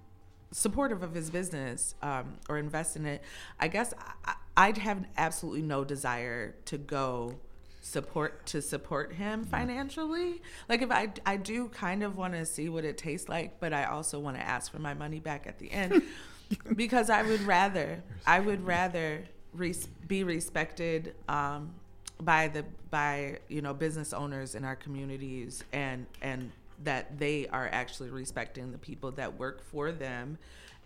supportive 0.51 1.03
of 1.03 1.13
his 1.13 1.29
business 1.29 1.95
um, 2.01 2.37
or 2.47 2.57
invest 2.57 2.95
in 2.95 3.05
it. 3.05 3.21
I 3.59 3.67
guess 3.67 3.93
I, 4.25 4.35
i'd 4.55 4.77
have 4.77 5.03
absolutely 5.17 5.63
no 5.63 5.83
desire 5.83 6.53
to 6.65 6.77
go 6.77 7.33
support 7.81 8.45
to 8.45 8.61
support 8.61 9.11
him 9.11 9.43
financially. 9.43 10.41
Like 10.69 10.81
if 10.83 10.91
i 10.91 11.11
i 11.25 11.37
do 11.37 11.69
kind 11.69 12.03
of 12.03 12.15
want 12.17 12.33
to 12.33 12.45
see 12.45 12.69
what 12.69 12.85
it 12.85 12.97
tastes 12.97 13.27
like 13.27 13.59
but 13.59 13.73
i 13.73 13.85
also 13.85 14.19
want 14.19 14.37
to 14.37 14.43
ask 14.43 14.71
for 14.71 14.79
my 14.79 14.93
money 14.93 15.19
back 15.19 15.47
at 15.47 15.59
the 15.59 15.71
end 15.71 16.03
because 16.75 17.09
I 17.09 17.23
would 17.23 17.41
rather 17.41 18.03
I 18.25 18.39
would 18.39 18.65
rather 18.65 19.23
res- 19.53 19.87
be 20.07 20.23
respected 20.23 21.15
um, 21.27 21.73
by 22.21 22.47
the 22.47 22.65
by 22.89 23.39
you 23.47 23.61
know 23.61 23.73
business 23.73 24.13
owners 24.13 24.55
in 24.55 24.63
our 24.63 24.75
communities 24.75 25.63
and 25.73 26.05
and 26.21 26.51
that 26.83 27.17
they 27.17 27.47
are 27.47 27.69
actually 27.71 28.09
respecting 28.09 28.71
the 28.71 28.77
people 28.77 29.11
that 29.11 29.37
work 29.37 29.63
for 29.63 29.91
them 29.91 30.37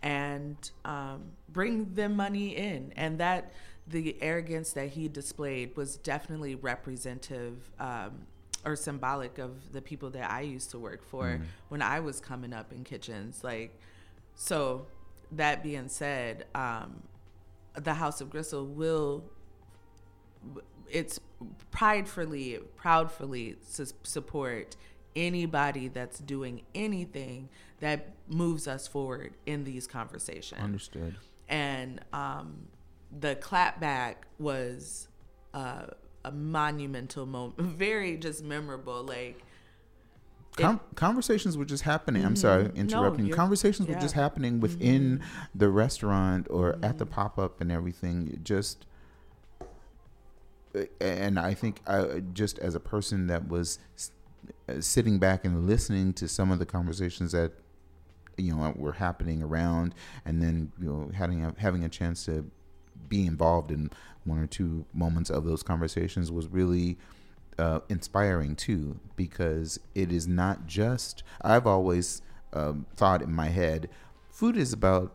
and 0.03 0.71
um, 0.85 1.23
bring 1.49 1.93
them 1.93 2.15
money 2.15 2.55
in. 2.55 2.93
And 2.95 3.19
that 3.19 3.51
the 3.87 4.15
arrogance 4.21 4.73
that 4.73 4.89
he 4.89 5.07
displayed 5.07 5.75
was 5.75 5.97
definitely 5.97 6.55
representative 6.55 7.69
um, 7.79 8.11
or 8.65 8.75
symbolic 8.75 9.37
of 9.37 9.71
the 9.71 9.81
people 9.81 10.09
that 10.11 10.29
I 10.29 10.41
used 10.41 10.71
to 10.71 10.79
work 10.79 11.03
for 11.03 11.39
when 11.69 11.81
I 11.81 11.99
was 11.99 12.19
coming 12.19 12.53
up 12.53 12.73
in 12.73 12.83
kitchens 12.83 13.43
like 13.43 13.79
so 14.35 14.85
that 15.31 15.63
being 15.63 15.89
said, 15.89 16.45
um, 16.55 17.03
the 17.75 17.93
House 17.93 18.21
of 18.21 18.29
Gristle 18.29 18.65
will 18.65 19.23
it's 20.89 21.19
pridefully, 21.71 22.59
proudfully 22.81 23.57
su- 23.61 23.93
support 24.03 24.75
anybody 25.15 25.87
that's 25.87 26.19
doing 26.19 26.61
anything 26.75 27.49
that 27.79 28.13
moves 28.27 28.67
us 28.67 28.87
forward 28.87 29.33
in 29.45 29.63
these 29.63 29.87
conversations. 29.87 30.61
Understood. 30.61 31.15
And 31.49 31.99
um, 32.13 32.67
the 33.19 33.35
clapback 33.35 34.15
was 34.39 35.07
uh, 35.53 35.87
a 36.23 36.31
monumental 36.31 37.25
moment, 37.25 37.59
very 37.77 38.17
just 38.17 38.43
memorable. 38.43 39.03
Like 39.03 39.41
Com- 40.63 40.79
conversations 40.95 41.57
were 41.57 41.65
just 41.65 41.83
happening. 41.83 42.25
I'm 42.25 42.35
sorry, 42.35 42.65
mm-hmm. 42.65 42.77
interrupting. 42.77 43.25
you're- 43.25 43.37
conversations 43.37 43.87
were 43.87 43.95
just 43.95 44.15
happening 44.15 44.59
within 44.59 45.19
mm-hmm. 45.19 45.57
the 45.57 45.69
restaurant 45.69 46.47
or 46.49 46.73
at 46.83 46.97
the 46.97 47.05
mm-hmm. 47.05 47.13
pop 47.13 47.39
up 47.39 47.61
and 47.61 47.71
everything. 47.71 48.29
It 48.33 48.43
Just, 48.43 48.85
and 50.99 51.39
I 51.39 51.53
think 51.53 51.81
I 51.87 52.21
just 52.33 52.59
as 52.59 52.75
a 52.75 52.79
person 52.79 53.27
that 53.27 53.47
was 53.47 53.79
uh, 54.69 54.81
sitting 54.81 55.19
back 55.19 55.45
and 55.45 55.67
listening 55.67 56.13
to 56.13 56.27
some 56.27 56.51
of 56.51 56.59
the 56.59 56.65
conversations 56.65 57.31
that 57.31 57.51
you 58.37 58.55
know 58.55 58.73
were 58.75 58.93
happening 58.93 59.41
around, 59.41 59.95
and 60.25 60.41
then 60.41 60.71
you 60.79 60.87
know 60.87 61.11
having 61.13 61.43
a, 61.43 61.53
having 61.57 61.83
a 61.83 61.89
chance 61.89 62.25
to 62.25 62.49
be 63.07 63.25
involved 63.25 63.71
in 63.71 63.89
one 64.25 64.39
or 64.39 64.47
two 64.47 64.85
moments 64.93 65.29
of 65.29 65.45
those 65.45 65.63
conversations 65.63 66.31
was 66.31 66.47
really 66.47 66.97
uh, 67.57 67.79
inspiring 67.89 68.55
too 68.55 68.99
because 69.15 69.79
it 69.95 70.11
is 70.11 70.27
not 70.27 70.67
just 70.67 71.23
i've 71.41 71.67
always 71.67 72.21
um, 72.53 72.85
thought 72.95 73.21
in 73.21 73.31
my 73.31 73.47
head 73.47 73.89
food 74.29 74.55
is 74.55 74.73
about 74.73 75.13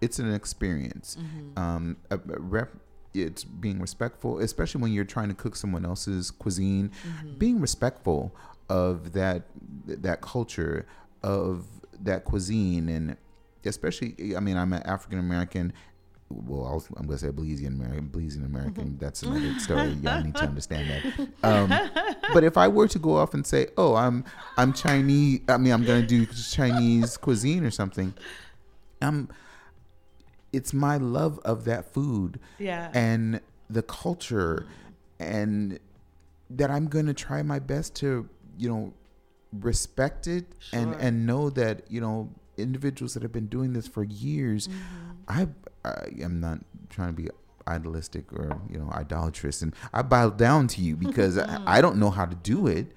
it's 0.00 0.18
an 0.18 0.32
experience. 0.34 1.16
Um, 1.56 1.96
a, 2.10 2.16
a 2.16 2.38
rep, 2.38 2.70
it's 3.14 3.44
being 3.44 3.80
respectful 3.80 4.38
especially 4.38 4.82
when 4.82 4.92
you're 4.92 5.04
trying 5.04 5.28
to 5.28 5.34
cook 5.34 5.56
someone 5.56 5.84
else's 5.86 6.30
cuisine 6.30 6.90
being 7.38 7.60
respectful 7.60 8.34
of 8.68 9.12
that 9.12 9.44
that 9.86 10.20
culture 10.20 10.84
of 11.22 11.64
that 12.00 12.24
cuisine. 12.24 12.88
And 12.88 13.16
especially 13.64 14.36
i 14.36 14.40
mean 14.40 14.56
i'm 14.58 14.72
an 14.74 14.82
african 14.82 15.18
american 15.18 15.72
well, 16.46 16.66
I 16.66 16.74
was, 16.74 16.88
I'm 16.96 17.06
going 17.06 17.18
to 17.18 17.24
say 17.26 17.30
Belizean 17.30 17.68
American. 17.68 18.08
Belizean 18.08 18.44
American. 18.44 18.96
That's 18.98 19.22
another 19.22 19.58
story. 19.60 19.90
Y'all 20.02 20.22
need 20.22 20.34
to 20.34 20.42
understand 20.44 20.90
that. 20.90 21.28
Um, 21.42 21.68
but 22.32 22.42
if 22.44 22.56
I 22.56 22.68
were 22.68 22.88
to 22.88 22.98
go 22.98 23.16
off 23.16 23.34
and 23.34 23.46
say, 23.46 23.68
"Oh, 23.76 23.94
I'm 23.94 24.24
I'm 24.56 24.72
Chinese," 24.72 25.40
I 25.48 25.56
mean, 25.58 25.72
I'm 25.72 25.84
going 25.84 26.02
to 26.02 26.06
do 26.06 26.26
Chinese 26.26 27.16
cuisine 27.16 27.64
or 27.64 27.70
something. 27.70 28.14
Um, 29.00 29.28
it's 30.52 30.72
my 30.72 30.96
love 30.96 31.38
of 31.44 31.64
that 31.64 31.92
food 31.92 32.38
Yeah. 32.58 32.90
and 32.94 33.40
the 33.70 33.82
culture, 33.82 34.66
and 35.18 35.78
that 36.50 36.70
I'm 36.70 36.86
going 36.88 37.06
to 37.06 37.14
try 37.14 37.42
my 37.42 37.58
best 37.58 37.94
to, 37.96 38.28
you 38.58 38.68
know, 38.68 38.92
respect 39.60 40.26
it 40.26 40.44
and 40.72 40.94
and 40.96 41.26
know 41.26 41.48
that 41.50 41.82
you 41.88 42.00
know 42.00 42.28
individuals 42.56 43.14
that 43.14 43.22
have 43.22 43.32
been 43.32 43.46
doing 43.46 43.72
this 43.72 43.86
for 43.88 44.04
years. 44.04 44.68
Mm-hmm. 44.68 44.76
I, 45.28 45.48
I 45.84 46.22
am 46.22 46.40
not 46.40 46.60
trying 46.90 47.14
to 47.14 47.22
be 47.22 47.28
idolistic 47.66 48.32
or 48.32 48.60
you 48.70 48.78
know 48.78 48.90
idolatrous, 48.92 49.62
and 49.62 49.74
I 49.92 50.02
bow 50.02 50.30
down 50.30 50.68
to 50.68 50.80
you 50.80 50.96
because 51.06 51.38
I, 51.38 51.60
I 51.66 51.80
don't 51.80 51.96
know 51.96 52.10
how 52.10 52.26
to 52.26 52.34
do 52.34 52.66
it. 52.66 52.88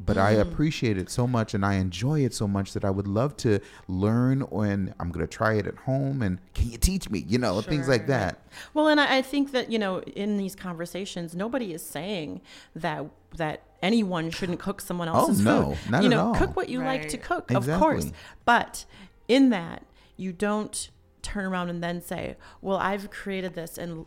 But 0.00 0.18
I 0.18 0.32
appreciate 0.32 0.98
it 0.98 1.08
so 1.08 1.26
much 1.26 1.54
and 1.54 1.64
I 1.64 1.74
enjoy 1.74 2.24
it 2.24 2.34
so 2.34 2.48
much 2.48 2.72
that 2.72 2.84
I 2.84 2.90
would 2.90 3.06
love 3.06 3.36
to 3.38 3.60
learn 3.86 4.42
and 4.42 4.92
I'm 4.98 5.10
gonna 5.12 5.28
try 5.28 5.54
it 5.54 5.68
at 5.68 5.76
home 5.76 6.20
and 6.20 6.40
can 6.52 6.68
you 6.68 6.76
teach 6.76 7.08
me? 7.08 7.24
You 7.26 7.38
know, 7.38 7.60
things 7.60 7.88
like 7.88 8.08
that. 8.08 8.40
Well, 8.74 8.88
and 8.88 9.00
I, 9.00 9.18
I 9.18 9.22
think 9.22 9.52
that 9.52 9.70
you 9.70 9.78
know, 9.78 10.00
in 10.00 10.36
these 10.36 10.56
conversations, 10.56 11.34
nobody 11.34 11.72
is 11.72 11.82
saying 11.82 12.40
that 12.74 13.06
that 13.36 13.62
anyone 13.84 14.30
shouldn't 14.30 14.58
cook 14.58 14.80
someone 14.80 15.08
oh, 15.08 15.14
else's 15.14 15.46
Oh, 15.46 15.50
no, 15.50 15.74
food. 15.74 15.90
not 15.90 16.02
you 16.02 16.08
at 16.10 16.16
know, 16.16 16.26
all. 16.28 16.34
cook 16.34 16.56
what 16.56 16.68
you 16.68 16.78
like 16.80 17.08
to 17.10 17.16
Right. 17.18 17.22
cook, 17.30 17.50
of 17.52 17.66
course. 17.68 18.10
But 18.44 18.84
in 19.28 19.50
that, 19.50 19.84
you 20.16 20.32
don't 20.32 20.90
turn 21.22 21.44
around 21.44 21.68
and 21.70 21.82
then 21.82 22.00
say, 22.02 22.36
"Well, 22.60 22.78
I've 22.78 23.10
created 23.10 23.54
this 23.54 23.78
and." 23.78 24.06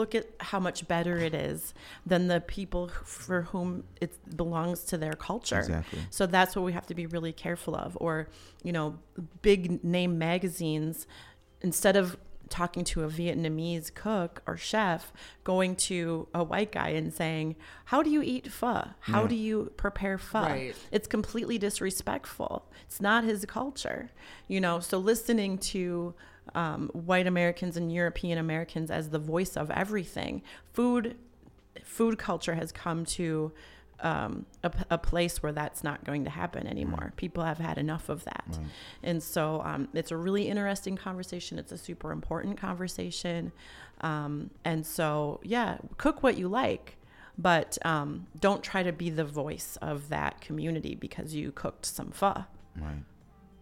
Look 0.00 0.12
at 0.16 0.26
how 0.40 0.58
much 0.58 0.88
better 0.88 1.18
it 1.18 1.34
is 1.34 1.72
than 2.04 2.26
the 2.26 2.40
people 2.40 2.88
for 3.04 3.42
whom 3.42 3.84
it 4.00 4.10
belongs 4.36 4.82
to 4.86 4.98
their 4.98 5.12
culture. 5.12 5.60
Exactly. 5.60 6.00
So 6.10 6.26
that's 6.26 6.56
what 6.56 6.64
we 6.64 6.72
have 6.72 6.86
to 6.88 6.96
be 6.96 7.06
really 7.06 7.32
careful 7.32 7.76
of. 7.76 7.96
Or, 8.00 8.28
you 8.64 8.72
know, 8.72 8.98
big 9.40 9.84
name 9.84 10.18
magazines, 10.18 11.06
instead 11.60 11.94
of 11.94 12.16
talking 12.48 12.84
to 12.84 13.04
a 13.04 13.08
Vietnamese 13.08 13.94
cook 13.94 14.42
or 14.46 14.56
chef, 14.56 15.12
going 15.44 15.76
to 15.76 16.28
a 16.34 16.42
white 16.42 16.72
guy 16.72 16.90
and 16.90 17.12
saying, 17.12 17.56
How 17.86 18.02
do 18.02 18.10
you 18.10 18.22
eat 18.22 18.50
pho? 18.50 18.88
How 19.00 19.26
do 19.26 19.34
you 19.34 19.72
prepare 19.76 20.18
pho? 20.18 20.42
Right. 20.42 20.74
It's 20.90 21.06
completely 21.06 21.58
disrespectful. 21.58 22.66
It's 22.86 23.00
not 23.00 23.24
his 23.24 23.44
culture. 23.44 24.10
You 24.46 24.60
know, 24.60 24.80
so 24.80 24.98
listening 24.98 25.58
to 25.58 26.14
um, 26.54 26.88
white 26.92 27.26
Americans 27.26 27.76
and 27.76 27.92
European 27.92 28.38
Americans 28.38 28.90
as 28.90 29.10
the 29.10 29.18
voice 29.18 29.56
of 29.56 29.70
everything, 29.70 30.42
food 30.72 31.16
food 31.84 32.18
culture 32.18 32.54
has 32.54 32.72
come 32.72 33.04
to 33.04 33.52
um, 34.00 34.46
a, 34.62 34.70
p- 34.70 34.84
a 34.90 34.98
place 34.98 35.42
where 35.42 35.52
that's 35.52 35.82
not 35.82 36.04
going 36.04 36.24
to 36.24 36.30
happen 36.30 36.66
anymore. 36.66 37.12
People 37.16 37.44
have 37.44 37.58
had 37.58 37.78
enough 37.78 38.08
of 38.08 38.24
that. 38.24 38.58
And 39.02 39.22
so 39.22 39.62
um, 39.64 39.88
it's 39.94 40.10
a 40.10 40.16
really 40.16 40.48
interesting 40.48 40.96
conversation. 40.96 41.58
It's 41.58 41.72
a 41.72 41.78
super 41.78 42.12
important 42.12 42.58
conversation. 42.58 43.52
Um, 44.00 44.50
and 44.64 44.86
so, 44.86 45.40
yeah, 45.42 45.78
cook 45.96 46.22
what 46.22 46.38
you 46.38 46.48
like, 46.48 46.96
but 47.36 47.78
um, 47.84 48.26
don't 48.40 48.62
try 48.62 48.82
to 48.82 48.92
be 48.92 49.10
the 49.10 49.24
voice 49.24 49.76
of 49.82 50.08
that 50.08 50.40
community 50.40 50.94
because 50.94 51.34
you 51.34 51.50
cooked 51.52 51.86
some 51.86 52.10
pho. 52.12 52.44
Right. 52.76 53.02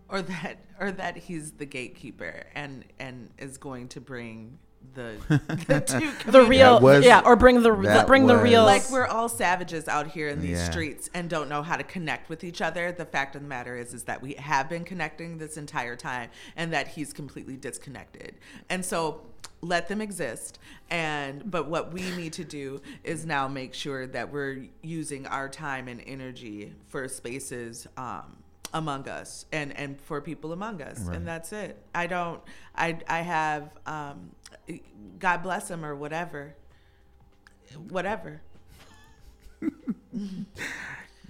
or 0.09 0.23
that 0.23 0.59
or 0.79 0.93
that 0.93 1.17
he's 1.17 1.53
the 1.53 1.65
gatekeeper 1.65 2.45
and 2.55 2.85
and 2.99 3.31
is 3.39 3.57
going 3.57 3.89
to 3.89 4.01
bring 4.01 4.59
the 4.95 5.17
the 5.67 5.81
two 5.81 6.31
The 6.31 6.43
real, 6.45 6.81
was- 6.81 7.05
yeah, 7.05 7.21
or 7.25 7.37
bring 7.37 7.63
the, 7.63 7.75
the 7.75 7.83
that 7.83 8.07
bring 8.07 8.27
the 8.27 8.37
real. 8.37 8.65
like 8.65 8.89
we're 8.91 9.07
all 9.07 9.29
savages 9.29 9.89
out 9.89 10.07
here 10.09 10.29
in 10.29 10.41
these 10.41 10.59
Yeah. 10.59 10.71
streets 10.71 11.11
and 11.13 11.29
don't 11.29 11.49
know 11.49 11.63
how 11.63 11.77
to 11.77 11.83
connect 11.85 12.29
with 12.29 12.45
each 12.45 12.63
other 12.63 12.93
the 12.93 13.05
fact 13.05 13.37
of 13.37 13.43
the 13.43 13.49
matter 13.49 13.77
is 13.77 13.93
is 13.93 14.05
that 14.05 14.23
we 14.23 14.35
have 14.35 14.69
been 14.69 14.85
connecting 14.85 15.39
this 15.39 15.57
entire 15.57 15.97
time 15.97 16.31
and 16.57 16.73
that 16.73 16.89
he's 16.89 17.13
completely 17.13 17.57
disconnected 17.57 18.37
and 18.71 18.85
so 18.85 19.23
let 19.61 19.89
them 19.89 20.01
exist 20.01 20.59
and 20.91 21.51
but 21.51 21.67
what 21.69 21.93
we 21.93 22.03
need 22.17 22.33
to 22.35 22.45
do 22.45 22.81
is 23.05 23.27
now 23.27 23.49
make 23.49 23.75
sure 23.75 24.07
that 24.07 24.31
we're 24.33 24.67
using 24.83 25.27
our 25.27 25.49
time 25.49 25.89
and 25.89 26.01
energy 26.07 26.73
for 26.89 27.09
spaces 27.09 27.87
um 27.97 28.37
among 28.75 29.09
us 29.09 29.47
and 29.53 29.75
and 29.77 30.01
for 30.01 30.21
people 30.21 30.53
among 30.53 30.83
us 30.83 30.99
Right. 31.01 31.17
and 31.17 31.27
that's 31.27 31.53
it 31.53 31.81
i 31.95 32.07
don't 32.07 32.41
i 32.75 32.99
i 33.09 33.21
have 33.21 33.71
um 33.87 34.31
god 35.19 35.43
bless 35.43 35.71
him 35.71 35.85
or 35.85 35.95
whatever 35.95 36.55
whatever 37.89 38.41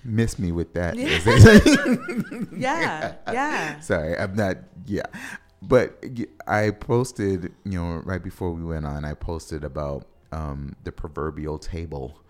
Miss 0.04 0.38
me 0.38 0.52
with 0.52 0.72
that. 0.74 0.96
yeah 2.56 3.14
yeah 3.32 3.80
Sorry, 3.80 4.16
I'm 4.16 4.36
not. 4.36 4.58
Yeah, 4.86 5.02
but 5.62 6.02
I 6.46 6.70
posted, 6.70 7.52
you 7.64 7.80
know, 7.80 8.02
right 8.04 8.22
before 8.22 8.52
we 8.52 8.62
went 8.62 8.86
on, 8.86 9.04
I 9.04 9.14
posted 9.14 9.64
about 9.64 10.06
um, 10.30 10.76
the 10.84 10.92
proverbial 10.92 11.58
table. 11.58 12.20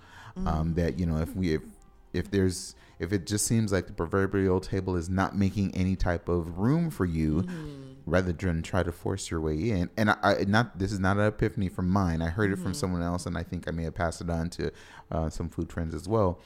Um, 0.44 0.74
that 0.74 0.98
you 0.98 1.06
know, 1.06 1.16
if 1.18 1.34
we 1.34 1.54
if 1.54 1.62
if 2.12 2.30
there's 2.30 2.74
if 2.98 3.12
it 3.12 3.26
just 3.26 3.46
seems 3.46 3.72
like 3.72 3.86
the 3.86 3.92
proverbial 3.94 4.60
table 4.60 4.96
is 4.96 5.08
not 5.08 5.36
making 5.36 5.74
any 5.74 5.96
type 5.96 6.28
of 6.28 6.58
room 6.58 6.90
for 6.90 7.04
you, 7.06 7.46
rather 8.06 8.32
than 8.32 8.62
try 8.62 8.82
to 8.84 8.92
force 8.92 9.30
your 9.30 9.40
way 9.40 9.70
in. 9.70 9.90
And 9.96 10.10
I, 10.10 10.16
I 10.22 10.44
not 10.46 10.78
this 10.78 10.92
is 10.92 11.00
not 11.00 11.18
an 11.18 11.26
epiphany 11.26 11.68
from 11.68 11.90
mine. 11.90 12.22
I 12.22 12.28
heard 12.28 12.52
it 12.52 12.56
from 12.56 12.66
mm-hmm. 12.66 12.72
someone 12.74 13.02
else, 13.02 13.26
and 13.26 13.36
I 13.36 13.42
think 13.42 13.68
I 13.68 13.72
may 13.72 13.84
have 13.84 13.94
passed 13.94 14.20
it 14.20 14.30
on 14.30 14.48
to 14.50 14.70
uh, 15.10 15.28
some 15.28 15.48
food 15.48 15.68
trends 15.68 15.94
as 15.94 16.08
well. 16.08 16.40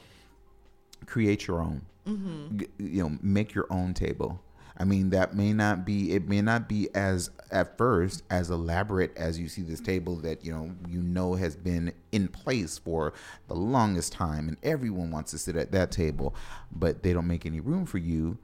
Create 1.05 1.47
your 1.47 1.61
own. 1.61 1.83
Mm-hmm. 2.07 2.57
G- 2.57 2.67
you 2.79 3.03
know 3.03 3.17
make 3.21 3.53
your 3.53 3.67
own 3.69 3.93
table. 3.93 4.41
I 4.77 4.83
mean 4.83 5.11
that 5.11 5.35
may 5.35 5.53
not 5.53 5.85
be 5.85 6.13
it 6.13 6.27
may 6.27 6.41
not 6.41 6.67
be 6.67 6.89
as 6.95 7.29
at 7.51 7.77
first 7.77 8.23
as 8.31 8.49
elaborate 8.49 9.15
as 9.15 9.37
you 9.37 9.47
see 9.47 9.61
this 9.61 9.79
mm-hmm. 9.79 9.85
table 9.85 10.15
that 10.17 10.43
you 10.43 10.51
know 10.51 10.71
you 10.89 11.03
know 11.03 11.35
has 11.35 11.55
been 11.55 11.93
in 12.11 12.27
place 12.27 12.79
for 12.79 13.13
the 13.47 13.53
longest 13.53 14.13
time 14.13 14.47
and 14.47 14.57
everyone 14.63 15.11
wants 15.11 15.31
to 15.31 15.37
sit 15.37 15.55
at 15.55 15.71
that 15.71 15.91
table 15.91 16.33
but 16.71 17.03
they 17.03 17.13
don't 17.13 17.27
make 17.27 17.45
any 17.45 17.59
room 17.59 17.85
for 17.85 17.99
you 17.99 18.39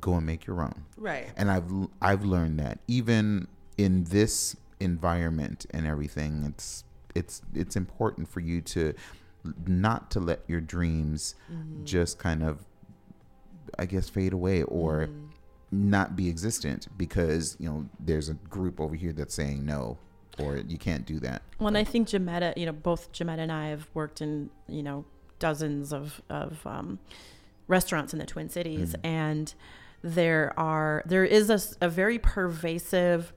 go 0.00 0.14
and 0.14 0.26
make 0.26 0.46
your 0.46 0.62
own. 0.62 0.84
Right. 0.96 1.28
And 1.36 1.50
I've 1.50 1.70
I've 2.00 2.24
learned 2.24 2.58
that. 2.60 2.78
Even 2.88 3.48
in 3.76 4.04
this 4.04 4.56
environment 4.80 5.66
and 5.70 5.86
everything, 5.86 6.44
it's 6.46 6.84
it's 7.14 7.42
it's 7.54 7.76
important 7.76 8.28
for 8.28 8.40
you 8.40 8.60
to 8.60 8.94
not 9.66 10.10
to 10.12 10.20
let 10.20 10.40
your 10.48 10.60
dreams 10.60 11.34
mm-hmm. 11.52 11.84
just 11.84 12.18
kind 12.18 12.42
of 12.42 12.64
I 13.78 13.86
guess 13.86 14.08
fade 14.08 14.32
away 14.32 14.62
or 14.62 15.06
mm-hmm. 15.06 15.26
not 15.70 16.16
be 16.16 16.28
existent 16.28 16.88
because 16.96 17.56
you 17.58 17.68
know 17.68 17.88
there's 18.00 18.28
a 18.28 18.34
group 18.34 18.80
over 18.80 18.94
here 18.94 19.12
that's 19.12 19.34
saying 19.34 19.64
no 19.64 19.98
or 20.38 20.56
you 20.56 20.78
can't 20.78 21.06
do 21.06 21.20
that. 21.20 21.42
Well, 21.58 21.68
and 21.68 21.78
I 21.78 21.84
think 21.84 22.08
Jametta, 22.08 22.56
you 22.56 22.66
know, 22.66 22.72
both 22.72 23.12
Jametta 23.12 23.38
and 23.38 23.52
I 23.52 23.68
have 23.68 23.88
worked 23.94 24.20
in, 24.20 24.50
you 24.68 24.82
know, 24.82 25.04
dozens 25.38 25.92
of, 25.92 26.20
of 26.28 26.66
um, 26.66 26.98
restaurants 27.68 28.12
in 28.12 28.18
the 28.18 28.26
Twin 28.26 28.48
Cities, 28.48 28.94
mm-hmm. 28.94 29.06
and 29.06 29.54
there 30.04 30.52
are 30.58 31.02
there 31.06 31.24
is 31.24 31.76
a 31.80 31.88
very 31.88 32.18
pervasive 32.18 33.32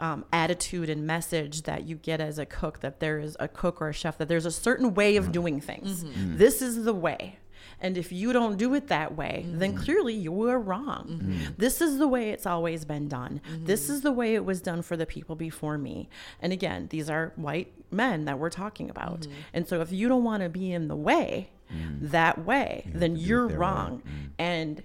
um, 0.00 0.24
attitude 0.32 0.90
and 0.90 1.06
message 1.06 1.62
that 1.62 1.86
you 1.86 1.94
get 1.94 2.20
as 2.20 2.38
a 2.38 2.46
cook 2.46 2.80
that 2.80 2.98
there 3.00 3.20
is 3.20 3.36
a 3.38 3.46
cook 3.46 3.80
or 3.80 3.90
a 3.90 3.92
chef 3.92 4.18
that 4.18 4.28
there's 4.28 4.46
a 4.46 4.50
certain 4.50 4.94
way 4.94 5.16
of 5.16 5.24
mm-hmm. 5.24 5.32
doing 5.32 5.60
things. 5.60 6.02
Mm-hmm. 6.02 6.20
Mm-hmm. 6.20 6.36
This 6.38 6.60
is 6.60 6.84
the 6.84 6.94
way. 6.94 7.38
And 7.82 7.96
if 7.96 8.10
you 8.12 8.32
don't 8.32 8.58
do 8.58 8.74
it 8.74 8.88
that 8.88 9.16
way, 9.16 9.46
then 9.48 9.74
clearly 9.74 10.12
you 10.12 10.32
were 10.32 10.58
wrong. 10.58 11.38
This 11.56 11.80
is 11.80 11.96
the 11.96 12.08
way 12.08 12.28
it's 12.30 12.44
always 12.44 12.84
been 12.84 13.08
done. 13.08 13.40
This 13.58 13.88
is 13.88 14.02
the 14.02 14.12
way 14.12 14.34
it 14.34 14.44
was 14.44 14.60
done 14.60 14.82
for 14.82 14.98
the 14.98 15.06
people 15.06 15.34
before 15.34 15.78
me. 15.78 16.10
And 16.42 16.52
again, 16.52 16.88
these 16.90 17.08
are 17.08 17.32
white 17.36 17.72
men 17.90 18.26
that 18.26 18.38
we're 18.38 18.50
talking 18.50 18.90
about. 18.90 19.26
And 19.54 19.66
so 19.66 19.80
if 19.80 19.92
you 19.92 20.08
don't 20.08 20.24
want 20.24 20.42
to 20.42 20.50
be 20.50 20.72
in 20.72 20.88
the 20.88 20.96
way 20.96 21.52
that 22.00 22.44
way, 22.44 22.84
then 22.92 23.14
to 23.14 23.16
do 23.16 23.22
it 23.22 23.26
you're 23.26 23.48
their 23.48 23.58
way. 23.58 23.66
wrong. 23.66 24.02
And 24.38 24.82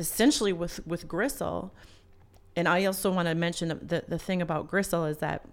essentially 0.00 0.52
with 0.52 0.84
with 0.86 1.06
Gristle, 1.06 1.72
and 2.56 2.66
I 2.66 2.84
also 2.86 3.12
want 3.12 3.28
to 3.28 3.34
mention 3.34 3.68
the, 3.68 4.02
the, 4.08 4.18
thing 4.18 4.42
about 4.42 4.66
Gristle 4.66 5.04
is 5.04 5.18
that 5.18 5.44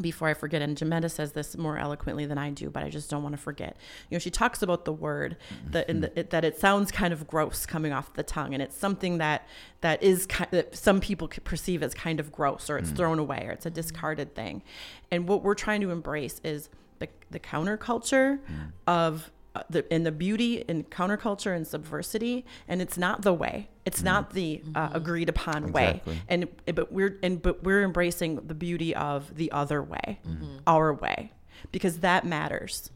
before 0.00 0.28
I 0.28 0.34
forget, 0.34 0.62
and 0.62 0.76
Jametta 0.76 1.10
says 1.10 1.32
this 1.32 1.56
more 1.56 1.78
eloquently 1.78 2.26
than 2.26 2.38
I 2.38 2.50
do, 2.50 2.68
but 2.70 2.82
I 2.82 2.88
just 2.88 3.10
don't 3.10 3.22
want 3.22 3.34
to 3.34 3.40
forget. 3.40 3.76
You 4.10 4.14
know, 4.16 4.18
she 4.18 4.30
talks 4.30 4.62
about 4.62 4.84
the 4.84 4.92
word 4.92 5.36
that 5.70 5.88
in 5.88 6.00
the, 6.00 6.18
it, 6.18 6.30
that 6.30 6.44
it 6.44 6.58
sounds 6.58 6.90
kind 6.90 7.12
of 7.12 7.28
gross 7.28 7.66
coming 7.66 7.92
off 7.92 8.12
the 8.14 8.22
tongue, 8.22 8.54
and 8.54 8.62
it's 8.62 8.76
something 8.76 9.18
that 9.18 9.46
that 9.82 10.02
is 10.02 10.26
ki- 10.26 10.46
that 10.50 10.74
some 10.74 11.00
people 11.00 11.28
perceive 11.28 11.82
as 11.82 11.94
kind 11.94 12.18
of 12.18 12.32
gross, 12.32 12.70
or 12.70 12.78
it's 12.78 12.90
thrown 12.90 13.18
away, 13.18 13.44
or 13.46 13.50
it's 13.50 13.66
a 13.66 13.70
discarded 13.70 14.34
thing. 14.34 14.62
And 15.10 15.28
what 15.28 15.42
we're 15.42 15.54
trying 15.54 15.80
to 15.82 15.90
embrace 15.90 16.40
is 16.42 16.70
the 16.98 17.08
the 17.30 17.40
counterculture 17.40 18.40
of 18.86 19.26
uh, 19.26 19.30
the 19.70 19.90
and 19.92 20.04
the 20.04 20.12
beauty 20.12 20.64
in 20.68 20.84
counterculture 20.84 21.54
and 21.54 21.66
subversity, 21.66 22.44
and 22.66 22.82
it's 22.82 22.98
not 22.98 23.22
the 23.22 23.32
way. 23.32 23.68
It's 23.84 24.00
mm. 24.00 24.04
not 24.04 24.32
the 24.32 24.62
uh, 24.74 24.86
mm-hmm. 24.86 24.96
agreed 24.96 25.28
upon 25.28 25.72
way. 25.72 26.02
And 26.28 26.48
but 26.74 26.92
we're 26.92 27.18
and 27.22 27.40
but 27.40 27.62
we're 27.62 27.82
embracing 27.82 28.36
the 28.46 28.54
beauty 28.54 28.94
of 28.94 29.36
the 29.36 29.52
other 29.52 29.82
way 29.82 30.20
mm-hmm. 30.26 30.58
our 30.66 30.92
way 30.92 31.32
because 31.72 32.00
that 32.00 32.24
matters. 32.24 32.90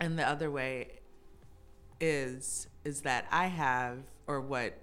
And 0.00 0.18
the 0.18 0.28
other 0.28 0.50
way 0.50 1.00
is 2.00 2.66
is 2.84 3.02
that 3.02 3.26
i 3.30 3.46
have 3.46 3.98
or 4.26 4.40
what 4.40 4.74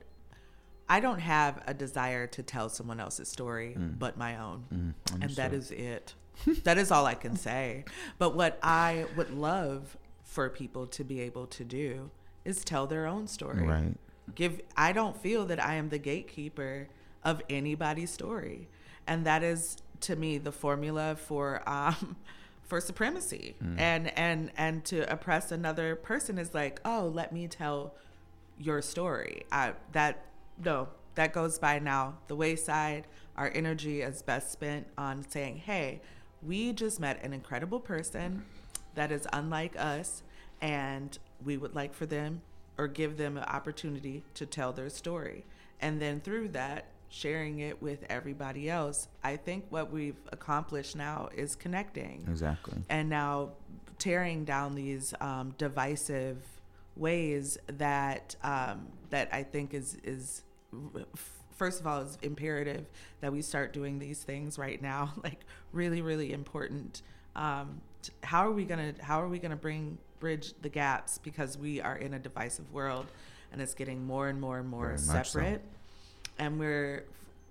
i 0.89 1.00
don't 1.00 1.19
have 1.19 1.62
a 1.67 1.74
desire 1.74 2.26
to 2.26 2.41
tell 2.41 2.69
someone 2.69 3.00
else's 3.00 3.28
story 3.28 3.76
mm. 3.78 3.97
but 3.97 4.17
my 4.17 4.38
own. 4.38 4.65
Mm-hmm. 4.74 5.21
And 5.21 5.32
that 5.32 5.54
is 5.54 5.71
it. 5.71 6.13
That 6.63 6.78
is 6.78 6.91
all 6.91 7.06
i 7.06 7.13
can 7.13 7.36
say. 7.36 7.86
But 8.17 8.36
what 8.36 8.60
i 8.63 9.06
would 9.15 9.32
love 9.32 9.97
for 10.32 10.50
people 10.50 10.88
to 10.88 11.04
be 11.04 11.20
able 11.20 11.46
to 11.46 11.65
do 11.65 12.10
is 12.46 12.63
tell 12.63 12.88
their 12.88 13.06
own 13.06 13.28
story. 13.28 13.67
Right. 13.67 13.98
give 14.34 14.62
i 14.78 14.94
don't 14.94 15.17
feel 15.17 15.46
that 15.48 15.62
i 15.62 15.74
am 15.74 15.89
the 15.89 15.98
gatekeeper 15.98 16.88
of 17.24 17.41
anybody's 17.50 18.12
story. 18.12 18.70
And 19.06 19.26
that 19.26 19.44
is 19.44 19.78
to 20.02 20.15
me 20.15 20.38
the 20.38 20.54
formula 20.54 21.17
for 21.17 21.62
um 21.67 22.15
for 22.63 22.80
supremacy. 22.80 23.56
Mm. 23.62 23.80
and 23.80 24.17
and 24.17 24.52
and 24.56 24.86
to 24.86 25.12
oppress 25.12 25.52
another 25.52 25.98
person 25.98 26.38
is 26.38 26.54
like 26.54 26.80
oh 26.86 27.12
let 27.13 27.34
me 27.34 27.50
tell 27.50 27.94
your 28.58 28.82
story. 28.82 29.44
I, 29.52 29.74
that 29.91 30.28
no 30.63 30.88
that 31.15 31.34
goes 31.34 31.60
by 31.60 31.80
now 31.80 32.20
the 32.28 32.38
wayside. 32.38 33.06
Our 33.36 33.52
energy 33.54 34.02
is 34.02 34.22
best 34.22 34.50
spent 34.54 34.88
on 34.98 35.30
saying 35.30 35.58
hey 35.58 36.00
we 36.41 36.72
just 36.72 37.02
met 37.02 37.22
an 37.22 37.34
incredible 37.34 37.82
person 37.82 38.46
that 38.96 39.12
is 39.12 39.28
unlike 39.34 39.76
us 39.78 40.24
and 40.62 41.18
we 41.44 41.58
would 41.58 41.76
like 41.76 41.94
for 41.94 42.06
them 42.06 42.42
or 42.78 42.88
give 42.88 43.18
them 43.18 43.38
an 43.38 43.44
opportunity 43.44 44.24
to 44.34 44.46
tell 44.46 44.72
their 44.72 44.90
story 44.90 45.46
and 45.80 46.02
then 46.02 46.20
through 46.22 46.48
that 46.50 46.86
sharing 47.10 47.60
it 47.60 47.82
with 47.82 48.04
everybody 48.10 48.70
else 48.70 49.08
i 49.24 49.36
think 49.36 49.66
what 49.70 49.92
we've 49.92 50.22
accomplished 50.32 50.96
now 50.96 51.30
is 51.36 51.56
connecting 51.56 52.26
Exactly. 52.30 52.78
and 52.90 53.10
now 53.10 53.50
tearing 54.00 54.44
down 54.46 54.74
these 54.76 55.14
um, 55.22 55.54
divisive 55.58 56.38
ways 56.96 57.58
that 57.68 58.36
um, 58.44 58.88
that 59.12 59.30
I 59.32 59.44
think 59.44 59.74
is 59.74 59.98
is 60.04 60.44
first 61.56 61.80
of 61.80 61.88
all 61.88 62.02
is 62.02 62.18
imperative 62.22 62.86
that 63.22 63.32
we 63.32 63.42
start 63.42 63.74
doing 63.74 64.00
these 64.00 64.24
things 64.24 64.58
right 64.58 64.82
now 64.82 65.14
like 65.24 65.42
really 65.72 66.02
really 66.02 66.34
important 66.34 67.02
um, 67.36 67.80
how 68.24 68.46
are 68.48 68.52
we 68.52 68.66
gonna 68.66 68.94
how 69.02 69.22
are 69.22 69.28
we 69.28 69.40
gonna 69.40 69.56
bring 69.56 69.98
bridge 70.20 70.54
the 70.62 70.70
gaps? 70.70 71.18
Because 71.18 71.58
we 71.58 71.82
are 71.82 71.96
in 71.98 72.14
a 72.14 72.20
divisive 72.20 72.72
world 72.74 73.06
and 73.52 73.62
it's 73.62 73.74
getting 73.74 74.06
more 74.06 74.28
and 74.30 74.40
more 74.40 74.60
and 74.60 74.70
more 74.70 74.96
Very 74.96 75.08
much 75.18 75.30
so. 75.30 75.40
separate. 75.40 75.62
And 76.40 76.60
we're 76.60 77.06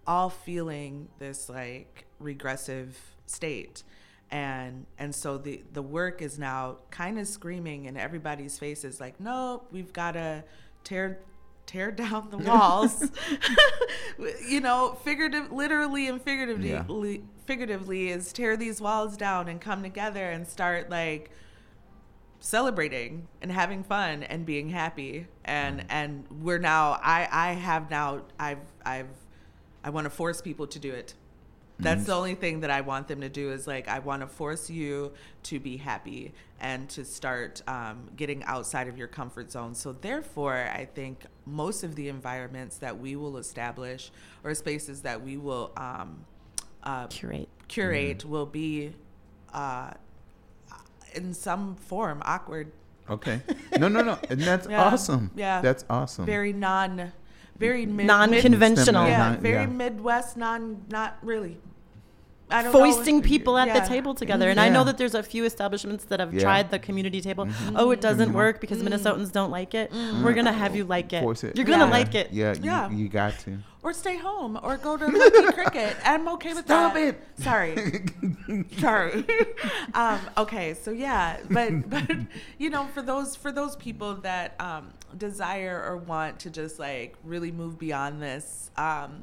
all 0.07 0.31
feeling 0.31 1.09
this 1.19 1.49
like 1.49 2.07
regressive 2.19 2.99
state. 3.27 3.83
And 4.31 4.87
and 4.99 5.15
so 5.15 5.39
the 5.39 5.63
the 5.73 5.83
work 5.83 6.23
is 6.23 6.39
now 6.39 6.77
kind 6.91 7.19
of 7.19 7.27
screaming 7.27 7.87
in 7.87 7.97
everybody's 7.97 8.59
faces 8.59 9.01
like 9.01 9.19
nope 9.19 9.67
we've 9.73 9.93
got 9.93 10.13
to 10.13 10.45
tear 10.85 11.19
tear 11.71 11.91
down 12.05 12.29
the 12.31 12.39
walls. 12.39 13.09
You 14.49 14.61
know 14.61 14.99
figurative 15.05 15.53
literally 15.53 16.09
and 16.09 16.21
figuratively 16.21 16.71
Yeah. 16.71 17.21
figuratively 17.47 18.09
is 18.11 18.33
tear 18.33 18.57
these 18.57 18.81
walls 18.81 19.17
down 19.17 19.49
and 19.49 19.61
come 19.61 19.83
together 19.83 20.31
and 20.31 20.47
start 20.47 20.91
like 20.91 21.31
celebrating 22.41 23.29
and 23.41 23.53
having 23.53 23.85
fun 23.85 24.23
and 24.25 24.45
being 24.45 24.71
happy. 24.71 25.27
And 25.45 25.81
mm. 25.81 25.87
and 25.91 26.25
we're 26.43 26.59
now 26.59 26.99
i 27.03 27.29
i 27.31 27.53
have 27.53 27.89
now 27.91 28.23
i've 28.39 28.59
i've 28.85 29.09
i 29.85 29.91
want 29.91 30.05
to 30.07 30.11
force 30.11 30.41
people 30.43 30.67
to 30.67 30.79
do 30.79 30.93
it 30.93 31.15
that's 31.83 32.05
the 32.05 32.15
only 32.15 32.35
thing 32.35 32.61
that 32.61 32.71
i 32.71 32.81
want 32.81 33.09
them 33.09 33.21
to 33.21 33.29
do 33.29 33.51
is 33.53 33.67
like 33.67 33.89
i 33.89 33.99
want 33.99 34.21
to 34.23 34.27
force 34.27 34.69
you 34.71 35.13
to 35.43 35.59
be 35.61 35.77
happy 35.77 36.33
and 36.61 36.89
to 36.91 37.05
start 37.05 37.63
um, 37.67 38.09
getting 38.17 38.45
outside 38.45 38.87
of 38.89 38.99
your 38.99 39.09
comfort 39.09 39.51
zone 39.51 39.75
so 39.75 39.93
therefore 39.93 40.69
i 40.75 40.85
think 40.85 41.25
most 41.47 41.83
of 41.85 41.95
the 41.95 42.09
environments 42.09 42.77
that 42.79 42.99
we 42.99 43.17
will 43.17 43.37
establish 43.39 44.11
or 44.45 44.55
spaces 44.55 45.03
that 45.03 45.23
we 45.23 45.37
will 45.37 45.73
um, 45.77 46.25
uh, 46.83 47.07
Curate. 47.09 47.49
curate 47.69 48.25
will 48.25 48.47
be 48.47 48.93
uh, 49.53 49.91
in 51.15 51.35
some 51.35 51.75
form 51.77 52.23
awkward 52.25 52.73
Okay. 53.09 53.41
No, 53.81 53.89
no, 53.89 54.03
no. 54.03 54.19
And 54.29 54.41
that's 54.41 54.69
Yeah. 54.69 54.85
awesome. 54.85 55.33
Yeah. 55.35 55.61
That's 55.63 55.85
awesome. 55.91 56.27
very 56.27 56.53
non 56.53 57.13
very 57.59 57.85
mid, 57.85 58.07
Non-conventional. 58.07 59.03
mid, 59.03 59.11
yeah 59.11 59.37
very 59.37 59.63
yeah. 59.65 59.67
midwest 59.67 60.37
non 60.37 60.85
not 60.91 61.19
really 61.23 61.49
I 61.49 61.55
don't 61.55 61.57
know. 61.57 61.70
Foisting 62.73 63.23
people 63.23 63.57
at 63.59 63.69
Yeah. 63.69 63.81
the 63.81 63.87
table 63.89 64.15
together. 64.15 64.49
And 64.51 64.59
I 64.61 64.69
know 64.69 64.85
that 64.85 64.99
there's 64.99 65.15
a 65.15 65.23
few 65.23 65.45
establishments 65.45 66.05
that 66.07 66.21
have 66.21 66.33
Yeah. 66.35 66.41
tried 66.43 66.71
the 66.71 66.79
community 66.79 67.21
table. 67.21 67.49
Oh, 67.77 67.91
it 67.91 68.01
doesn't 68.01 68.31
Mhm. 68.31 68.35
work 68.35 68.61
because 68.61 68.83
Minnesotans 68.83 69.33
don't 69.33 69.51
like 69.51 69.75
it. 69.75 69.91
We're 70.23 70.35
gonna 70.35 70.53
have 70.53 70.75
you 70.77 70.85
like 70.85 71.13
it. 71.13 71.23
Force 71.23 71.45
it. 71.45 71.57
You're 71.57 71.67
gonna 71.67 71.85
Yeah. 71.87 71.91
like 71.91 72.15
it. 72.15 72.33
Yeah, 72.33 72.55
you, 72.55 72.61
Yeah. 72.65 72.91
you 72.91 73.09
got 73.09 73.39
to. 73.41 73.59
or 73.83 73.95
stay 73.95 74.19
home 74.19 74.59
or 74.63 74.77
go 74.77 74.97
to 74.99 75.07
Lucky 75.07 75.43
Cricket. 75.55 75.97
I'm 76.05 76.29
okay 76.29 76.53
with 76.53 76.67
Stop 76.67 76.93
that. 76.95 77.03
it. 77.03 77.29
Sorry. 77.43 77.75
Sorry. 78.79 79.25
um, 79.95 80.21
okay, 80.37 80.75
so 80.75 80.91
yeah, 80.91 81.39
but 81.51 81.89
but 81.89 82.11
you 82.59 82.69
know, 82.69 82.87
for 82.95 83.01
those 83.03 83.37
for 83.37 83.51
those 83.51 83.77
people 83.77 84.17
that 84.17 84.55
um, 84.61 84.89
desire 85.17 85.83
or 85.87 85.97
want 85.97 86.39
to 86.41 86.51
just 86.51 86.79
like 86.79 87.17
really 87.25 87.51
move 87.51 87.79
beyond 87.79 88.21
this 88.23 88.71
um, 88.77 89.23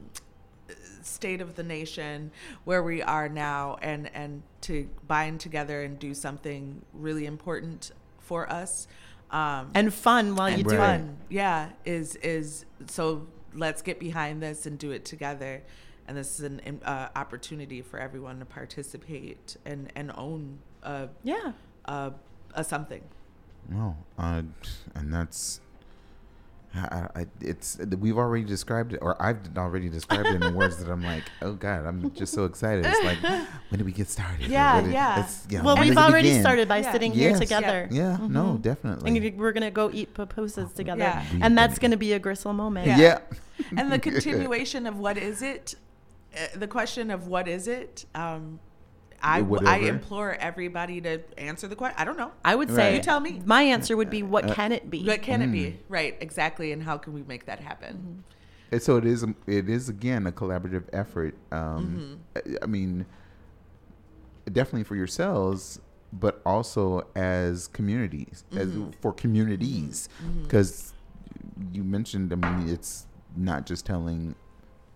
state 1.08 1.42
of 1.42 1.56
the 1.56 1.64
nation 1.64 2.32
where 2.66 2.84
we 2.84 3.02
are 3.02 3.30
now, 3.30 3.78
and 3.82 4.10
and 4.14 4.44
to 4.62 4.90
bind 5.08 5.40
together 5.40 5.84
and 5.84 5.98
do 6.00 6.14
something 6.14 6.82
really 6.94 7.26
important 7.26 7.92
for 8.20 8.52
us. 8.52 8.88
Um, 9.32 9.72
And 9.76 9.94
fun 9.94 10.36
while 10.36 10.50
you 10.50 10.58
and 10.60 10.68
do 10.68 10.76
it. 10.76 10.78
fun. 10.78 11.18
Yeah, 11.30 11.70
is 11.86 12.16
is 12.18 12.66
so. 12.88 13.28
Let's 13.54 13.82
get 13.82 14.00
behind 14.00 14.42
this 14.44 14.66
and 14.68 14.78
do 14.78 14.92
it 14.92 15.04
together. 15.06 15.64
And 16.08 16.16
this 16.16 16.40
is 16.40 16.46
an 16.46 16.60
an, 16.62 16.82
uh, 16.86 17.10
opportunity 17.16 17.82
for 17.82 18.00
everyone 18.00 18.40
to 18.40 18.46
participate 18.46 19.58
and 19.66 19.92
and 19.96 20.12
own 20.16 20.60
a 20.84 21.10
Yeah. 21.24 21.54
a, 21.86 22.14
a 22.54 22.64
something. 22.64 23.02
No, 23.70 23.98
uh, 24.18 24.44
and 24.96 25.14
that's. 25.14 25.60
I, 26.78 27.22
I, 27.22 27.26
it's 27.42 27.78
we've 28.00 28.18
already 28.18 28.44
described 28.46 28.94
it, 28.94 29.00
or 29.02 29.20
I've 29.22 29.40
already 29.58 29.90
described 29.90 30.28
it 30.28 30.42
in 30.44 30.54
words 30.54 30.78
that 30.78 30.92
I'm 30.92 31.04
like, 31.04 31.24
oh 31.42 31.54
god, 31.54 31.86
I'm 31.86 32.12
just 32.14 32.34
so 32.34 32.46
excited. 32.46 32.86
It's 32.86 33.04
like, 33.04 33.20
when 33.70 33.80
do 33.80 33.84
we 33.86 33.92
get 33.92 34.08
started? 34.10 34.48
Yeah, 34.48 34.76
When 34.76 34.84
did- 34.86 34.94
yeah. 34.94 35.24
it's, 35.24 35.46
you 35.50 35.58
know, 35.58 35.64
Well, 35.64 35.78
we've 35.80 35.98
already 35.98 36.30
begin? 36.30 36.42
started 36.42 36.68
by 36.68 36.78
Yeah. 36.80 36.92
sitting 36.92 37.12
here 37.12 37.38
together. 37.38 37.88
Yeah, 37.92 38.18
no, 38.22 38.54
Mhm. 38.54 38.62
definitely. 38.62 39.18
And 39.18 39.38
we're 39.40 39.52
gonna 39.54 39.72
go 39.72 39.90
eat 39.92 40.14
pupusas 40.14 40.74
together, 40.74 41.00
Yeah. 41.02 41.26
And 41.42 41.58
that's 41.58 41.80
gonna- 41.80 41.88
gonna 41.88 41.98
be 41.98 42.14
a 42.14 42.20
gristle 42.20 42.54
moment. 42.54 42.88
Yeah. 42.88 42.98
yeah. 42.98 43.20
And 43.78 43.92
the 43.92 44.00
continuation 44.10 44.86
of 44.86 44.98
what 45.00 45.18
is 45.18 45.42
it? 45.42 45.76
Uh, 46.36 46.58
the 46.58 46.68
question 46.68 47.10
of 47.10 47.28
what 47.28 47.48
is 47.48 47.68
it? 47.68 48.06
Um, 48.14 48.60
I 49.22 49.40
I 49.66 49.78
implore 49.80 50.36
everybody 50.36 51.02
to 51.02 51.22
answer 51.40 51.68
the 51.68 51.76
question. 51.76 51.96
I 52.00 52.06
don't 52.06 52.18
know. 52.18 52.32
I 52.46 52.56
would 52.56 52.70
Right. 52.70 52.76
say 52.76 52.96
You 52.96 53.02
tell 53.02 53.20
me. 53.20 53.42
my 53.46 53.64
answer 53.64 53.98
would 53.98 54.10
be, 54.10 54.22
what 54.24 54.50
Uh, 54.50 54.54
can 54.54 54.72
it 54.72 54.90
be? 54.90 55.06
What 55.06 55.22
can 55.22 55.42
it 55.42 55.48
Mm. 55.50 55.52
be? 55.52 55.80
Right, 55.90 56.16
exactly. 56.22 56.72
And 56.72 56.84
how 56.84 56.98
can 56.98 57.14
we 57.14 57.24
make 57.24 57.46
that 57.46 57.60
happen? 57.60 58.24
And 58.72 58.82
so 58.82 58.98
it 58.98 59.06
is. 59.06 59.24
It 59.48 59.70
is 59.70 59.90
again 59.90 60.28
a 60.28 60.32
collaborative 60.32 60.84
effort. 60.94 61.36
Um, 61.52 62.20
Mm-hmm. 62.36 62.54
I, 62.62 62.64
I 62.64 62.66
mean, 62.68 63.06
definitely 64.52 64.84
for 64.84 64.96
yourselves, 64.96 65.80
but 66.14 66.42
also 66.46 67.08
as 67.16 67.68
communities, 67.68 68.44
as 68.56 68.70
Mm-hmm. 68.70 68.92
for 69.02 69.14
communities, 69.14 70.10
because 70.44 70.94
you 71.74 71.84
mentioned. 71.84 72.32
I 72.32 72.36
mean, 72.36 72.68
it's 72.70 73.08
not 73.36 73.66
just 73.66 73.86
telling. 73.86 74.36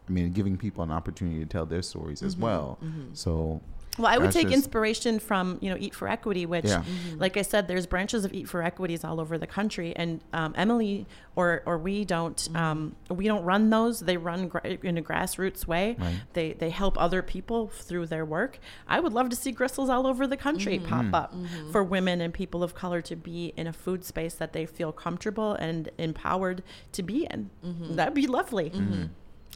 I 0.07 0.11
mean, 0.11 0.31
giving 0.33 0.57
people 0.57 0.83
an 0.83 0.91
opportunity 0.91 1.39
to 1.39 1.45
tell 1.45 1.65
their 1.65 1.81
stories 1.81 2.19
Mm-hmm. 2.19 2.27
as 2.27 2.37
well. 2.37 2.77
So 3.13 3.61
Well, 3.97 4.07
I 4.07 4.17
would 4.17 4.27
That's 4.27 4.35
take 4.35 4.45
just- 4.47 4.55
inspiration 4.55 5.19
from 5.19 5.57
you 5.61 5.69
know 5.69 5.75
Eat 5.77 5.93
for 5.93 6.07
Equity, 6.07 6.45
which, 6.45 6.63
Yeah. 6.65 6.77
Mm-hmm. 6.81 7.19
like 7.19 7.35
I 7.35 7.41
said, 7.41 7.67
there's 7.67 7.85
branches 7.85 8.23
of 8.23 8.33
Eat 8.33 8.47
for 8.47 8.63
Equities 8.63 9.03
all 9.03 9.19
over 9.19 9.37
the 9.37 9.45
country, 9.47 9.93
and 9.95 10.21
um, 10.31 10.53
Emily 10.57 11.07
or 11.35 11.61
or 11.65 11.77
we 11.77 12.05
don't 12.05 12.37
Mm-hmm. 12.37 12.55
um, 12.55 12.95
we 13.09 13.27
don't 13.27 13.43
run 13.43 13.69
those. 13.69 13.99
They 13.99 14.15
run 14.15 14.47
gra- 14.47 14.77
in 14.81 14.97
a 14.97 15.01
grassroots 15.01 15.67
way. 15.67 15.97
Right. 15.99 16.21
They 16.33 16.53
they 16.53 16.69
help 16.69 16.99
other 16.99 17.21
people 17.21 17.67
through 17.67 18.05
their 18.07 18.23
work. 18.23 18.59
I 18.87 19.01
would 19.01 19.11
love 19.11 19.27
to 19.29 19.35
see 19.35 19.51
gristles 19.51 19.89
all 19.89 20.07
over 20.07 20.25
the 20.25 20.37
country 20.37 20.79
Mm-hmm. 20.79 21.11
pop 21.11 21.23
up 21.23 21.35
for 21.73 21.83
women 21.83 22.21
and 22.21 22.33
people 22.33 22.63
of 22.63 22.73
color 22.73 23.01
to 23.01 23.15
be 23.17 23.53
in 23.57 23.67
a 23.67 23.73
food 23.73 24.05
space 24.05 24.35
that 24.35 24.53
they 24.53 24.65
feel 24.65 24.93
comfortable 24.93 25.53
and 25.55 25.89
empowered 25.97 26.63
to 26.93 27.03
be 27.03 27.27
in. 27.29 27.49
Mm-hmm. 27.65 27.95
That'd 27.97 28.13
be 28.13 28.27
lovely. 28.27 28.71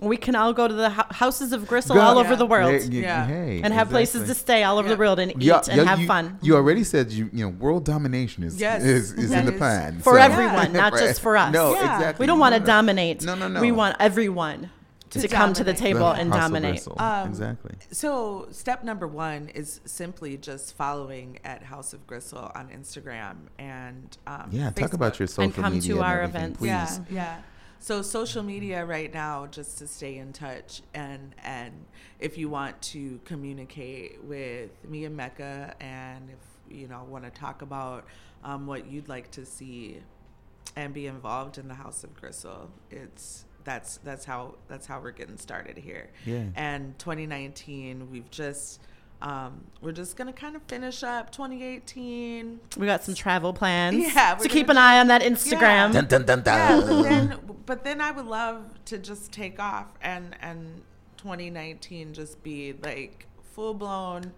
We 0.01 0.17
can 0.17 0.35
all 0.35 0.51
go 0.51 0.67
to 0.67 0.73
the 0.73 0.89
hou- 0.89 1.13
houses 1.13 1.53
of 1.53 1.67
gristle 1.67 1.95
Go- 1.95 2.01
all 2.01 2.15
Yeah. 2.15 2.21
over 2.21 2.35
the 2.35 2.45
world 2.45 2.71
Hey, 2.71 2.79
y- 2.79 2.95
Yeah. 2.97 3.25
hey, 3.25 3.61
and 3.63 3.73
have 3.73 3.89
places 3.89 4.27
to 4.27 4.33
stay 4.35 4.63
all 4.63 4.77
over 4.77 4.89
Yeah. 4.89 4.95
the 4.95 4.99
world 4.99 5.19
and 5.19 5.31
eat 5.31 5.41
Yeah, 5.43 5.61
and 5.69 5.77
yeah, 5.77 5.83
have 5.85 6.01
you, 6.01 6.07
fun 6.07 6.37
You 6.41 6.55
already 6.57 6.83
said 6.83 7.11
you 7.11 7.29
you 7.31 7.45
know 7.45 7.49
world 7.49 7.85
domination 7.85 8.43
is 8.43 8.59
Yes, 8.59 8.83
is, 8.83 9.13
is 9.13 9.29
that 9.29 9.39
in 9.39 9.45
the 9.45 9.53
is- 9.53 9.57
plan 9.57 9.99
for 10.01 10.13
so- 10.15 10.19
everyone, 10.21 10.73
not 10.73 10.93
just 10.97 11.21
for 11.21 11.37
us. 11.37 11.53
No, 11.53 11.71
Yeah. 11.73 11.95
exactly. 11.95 12.23
we 12.23 12.27
don't 12.27 12.39
want 12.39 12.53
to 12.55 12.59
No, 12.59 12.65
no. 12.65 12.71
dominate. 12.73 13.23
No, 13.23 13.35
no, 13.35 13.47
no. 13.47 13.61
We 13.61 13.71
want 13.71 13.95
everyone 14.01 14.69
to, 15.11 15.21
To 15.21 15.27
come 15.29 15.53
to 15.53 15.63
the 15.63 15.71
dominate. 15.71 15.93
table 15.93 16.09
The 16.13 16.19
and 16.19 16.33
House 16.33 16.41
dominate. 16.41 16.71
Gristle. 16.73 16.95
Um, 16.99 17.29
exactly. 17.29 17.75
So, 17.91 18.47
step 18.51 18.83
number 18.83 19.07
one 19.07 19.47
is 19.55 19.79
simply 19.85 20.35
just 20.35 20.75
following 20.75 21.39
at 21.45 21.63
House 21.63 21.93
of 21.93 22.05
Gristle 22.05 22.51
on 22.53 22.67
Instagram 22.67 23.35
and 23.57 24.17
um, 24.27 24.49
Yeah, 24.51 24.71
talk 24.71 24.91
about 24.91 25.13
Facebook. 25.13 25.19
your 25.19 25.27
social 25.29 25.51
come 25.63 25.71
to 25.71 25.75
media 25.77 25.95
and 25.95 26.03
our 26.03 26.21
everything, 26.21 26.41
events. 26.41 26.57
please. 26.59 26.67
Yeah, 26.69 27.15
yeah. 27.15 27.35
So 27.85 28.01
social 28.01 28.41
media 28.41 28.83
right 28.83 29.13
now, 29.13 29.45
just 29.45 29.77
to 29.77 29.85
stay 29.85 30.17
in 30.17 30.33
touch, 30.33 30.81
and 30.95 31.35
and 31.43 31.85
if 32.19 32.35
you 32.35 32.49
want 32.49 32.81
to 32.81 33.19
communicate 33.25 34.23
with 34.23 34.71
me 34.89 35.05
and 35.05 35.15
Mecca, 35.15 35.75
and 35.79 36.31
if 36.31 36.75
you 36.75 36.87
know 36.87 37.03
want 37.07 37.25
to 37.25 37.29
talk 37.29 37.61
about 37.61 38.07
um, 38.43 38.65
what 38.65 38.87
you'd 38.87 39.07
like 39.07 39.29
to 39.33 39.45
see, 39.45 40.01
and 40.75 40.95
be 40.95 41.05
involved 41.05 41.59
in 41.59 41.67
the 41.67 41.75
House 41.75 42.03
of 42.03 42.15
Gristle, 42.15 42.71
it's 42.89 43.45
that's 43.65 43.97
that's 43.97 44.25
how 44.25 44.55
that's 44.67 44.87
how 44.87 44.99
we're 44.99 45.11
getting 45.11 45.37
started 45.37 45.77
here. 45.77 46.09
Yeah. 46.25 46.45
And 46.55 46.97
2019, 46.97 48.09
we've 48.09 48.31
just 48.31 48.81
um, 49.21 49.63
we're 49.81 49.91
just 49.91 50.17
gonna 50.17 50.33
kind 50.33 50.55
of 50.55 50.61
finish 50.63 51.01
up 51.03 51.31
2018. 51.31 52.59
We 52.77 52.85
got 52.85 53.03
some 53.03 53.15
travel 53.15 53.53
plans. 53.53 53.95
Yeah, 53.97 54.37
So 54.37 54.43
we're 54.43 54.49
keep 54.49 54.69
an 54.69 54.77
eye 54.77 54.99
on 54.99 55.07
that 55.07 55.21
Instagram. 55.21 55.93
Dun, 55.93 56.05
dun, 56.07 56.25
dun, 56.25 56.43
Yeah, 56.45 56.81
but 56.81 57.01
then, 57.03 57.39
but 57.65 57.83
then 57.83 58.01
I 58.01 58.11
would 58.11 58.25
love 58.25 58.63
to 58.85 58.97
just 58.97 59.31
take 59.31 59.59
off 59.59 59.87
and 60.01 60.35
and 60.41 60.81
2019 61.17 62.13
just 62.13 62.43
be 62.43 62.73
like 62.83 63.25
full 63.53 63.73
blown 63.73 64.33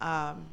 um, 0.00 0.46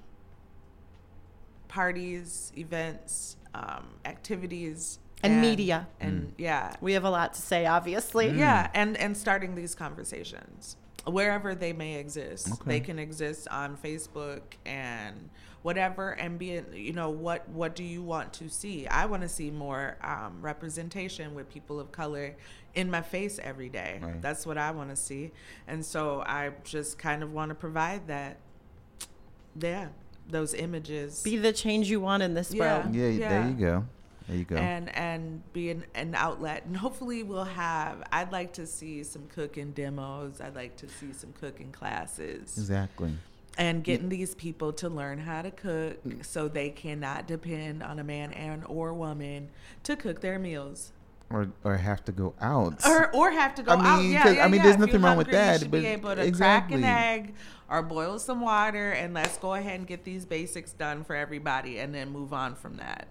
parties, 1.68 2.52
events, 2.58 3.38
um, 3.54 3.88
activities, 4.06 5.00
And 5.24 5.42
media. 5.42 5.88
and 6.00 6.34
yeah, 6.38 6.76
We 6.82 6.94
have 6.94 7.04
a 7.06 7.10
lot 7.10 7.34
to 7.36 7.42
say, 7.42 7.66
obviously. 7.66 8.30
yeah, 8.32 8.70
and 8.74 8.98
and 8.98 9.16
starting 9.16 9.56
these 9.56 9.76
conversations 9.76 10.78
wherever 11.08 11.56
they 11.56 11.74
may 11.74 11.96
exist. 11.96 12.52
Okay. 12.52 12.62
They 12.66 12.80
can 12.80 13.00
exist 13.00 13.48
on 13.50 13.78
Facebook 13.78 14.42
and 14.66 15.30
whatever, 15.64 16.12
and 16.12 16.38
be 16.38 16.62
you 16.74 16.94
know 16.94 17.10
what 17.10 17.48
what 17.50 17.76
do 17.76 17.84
you 17.84 18.04
want 18.04 18.34
to 18.34 18.50
see? 18.50 18.88
I 18.88 19.06
want 19.06 19.24
to 19.24 19.30
see 19.30 19.50
more 19.52 19.98
um, 20.04 20.38
representation 20.42 21.34
with 21.36 21.50
people 21.50 21.80
of 21.80 21.92
color 21.92 22.36
in 22.76 22.92
my 22.92 23.02
face 23.02 23.40
every 23.42 23.70
day. 23.70 24.00
Right. 24.02 24.22
That's 24.22 24.46
what 24.46 24.58
I 24.58 24.72
want 24.72 24.90
to 24.90 24.96
see, 24.96 25.32
and 25.68 25.84
so 25.86 26.22
I 26.26 26.52
just 26.64 26.98
kind 26.98 27.24
of 27.24 27.34
want 27.34 27.50
to 27.50 27.56
provide 27.56 28.08
that. 28.08 28.38
Yeah, 29.60 29.88
those 30.30 30.54
images 30.54 31.24
Be 31.24 31.38
the 31.38 31.52
change 31.54 31.90
you 31.90 32.00
want 32.00 32.22
in 32.22 32.34
this 32.36 32.54
Yeah. 32.54 32.82
world. 32.84 32.96
Yeah, 32.96 33.08
Yeah. 33.08 33.30
there 33.30 33.48
you 33.50 33.56
go. 33.56 33.86
There 34.28 34.38
you 34.38 34.44
go. 34.44 34.58
and 34.58 34.94
and 34.96 35.42
be 35.54 35.70
an, 35.70 35.86
an 35.96 36.14
outlet 36.14 36.66
and 36.66 36.76
hopefully 36.76 37.24
we'll 37.24 37.46
have 37.46 38.04
i'd 38.12 38.32
like 38.32 38.52
to 38.54 38.68
see 38.68 39.04
some 39.04 39.24
cooking 39.28 39.72
demos 39.72 40.42
i'd 40.42 40.56
like 40.56 40.76
to 40.78 40.90
see 40.90 41.14
some 41.14 41.32
cooking 41.40 41.72
classes 41.72 42.58
exactly. 42.58 43.14
and 43.58 43.86
getting 43.86 44.10
these 44.10 44.36
people 44.36 44.74
to 44.74 44.90
learn 44.90 45.20
how 45.20 45.42
to 45.42 45.52
cook 45.52 46.04
mm. 46.04 46.26
so 46.26 46.50
they 46.50 46.70
cannot 46.70 47.26
depend 47.26 47.82
on 47.82 48.00
a 48.00 48.04
man 48.04 48.34
and 48.34 48.66
or 48.66 48.94
woman 48.94 49.48
to 49.84 49.96
cook 49.96 50.20
their 50.20 50.38
meals 50.38 50.92
Or 51.30 51.50
or 51.64 51.78
have 51.78 52.04
to 52.06 52.12
go 52.12 52.34
out. 52.42 52.86
or 52.86 53.10
or 53.16 53.32
have 53.32 53.56
to 53.56 53.64
go 53.64 53.74
I 53.74 53.76
mean, 53.76 53.86
out. 53.86 54.26
Yeah, 54.26 54.34
yeah, 54.34 54.46
I 54.46 54.48
mean, 54.48 54.60
yeah. 54.60 54.64
there's 54.64 54.78
nothing 54.78 55.02
wrong 55.02 55.18
with 55.18 55.28
hungry, 55.28 55.42
you 55.42 55.52
that, 55.52 55.60
should 55.60 55.72
but 55.72 55.82
be 55.82 55.88
able 55.88 56.16
to 56.16 56.22
exactly. 56.24 56.82
crack 56.82 57.20
an 57.20 57.26
egg 57.26 57.36
or 57.70 57.82
boil 57.84 58.18
some 58.18 58.40
water, 58.40 58.92
and 58.92 59.14
let's 59.14 59.38
go 59.38 59.54
ahead 59.54 59.80
and 59.80 59.86
get 59.86 60.06
these 60.06 60.26
basics 60.26 60.72
done 60.72 61.04
for 61.04 61.18
everybody, 61.18 61.80
and 61.80 61.94
then 61.94 62.12
move 62.12 62.32
on 62.32 62.56
from 62.56 62.78
that. 62.78 63.08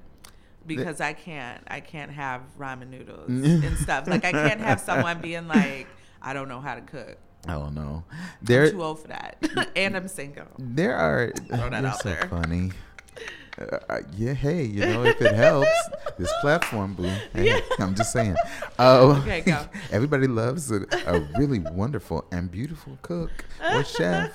Because 0.67 1.01
I 1.01 1.13
can't, 1.13 1.63
I 1.69 1.81
can't 1.81 2.11
have 2.13 2.43
ramen 2.59 2.91
noodles 2.91 3.29
and 3.29 3.77
stuff. 3.79 4.07
Like 4.09 4.25
I 4.25 4.33
can't 4.33 4.61
have 4.61 4.81
someone 4.81 5.21
being 5.21 5.49
like, 5.49 5.87
I 6.23 6.33
don't 6.33 6.49
know 6.49 6.61
how 6.61 6.75
to 6.75 6.81
cook. 6.81 7.17
I 7.49 7.53
don't 7.53 7.75
know. 7.75 8.03
I'm 8.49 8.71
too 8.71 8.83
old 8.83 9.01
for 9.01 9.09
that, 9.09 9.37
and 9.77 9.97
I'm 9.97 10.09
single. 10.09 10.47
there 10.59 10.97
are 10.97 11.33
that 11.49 11.73
you're 11.73 11.87
out 11.87 12.01
so 12.03 12.09
there. 12.09 12.27
funny. 12.29 12.73
Uh, 13.59 13.79
uh, 13.89 14.01
yeah, 14.17 14.35
hey, 14.35 14.65
you 14.65 14.81
know, 14.81 15.05
if 15.05 15.21
it 15.23 15.33
helps, 15.35 15.71
this 16.19 16.33
platform, 16.41 16.95
boo. 16.95 17.11
Hey, 17.33 17.61
I'm 17.79 17.95
just 17.95 18.13
saying. 18.13 18.37
Oh, 18.79 19.17
Okay, 19.23 19.41
go. 19.43 19.65
everybody 19.93 20.27
loves 20.27 20.71
a, 20.73 20.87
a 21.07 21.21
really 21.39 21.61
wonderful 21.61 22.25
and 22.33 22.51
beautiful 22.51 22.99
cook 23.03 23.31
or 23.73 23.85
chef. 23.85 24.33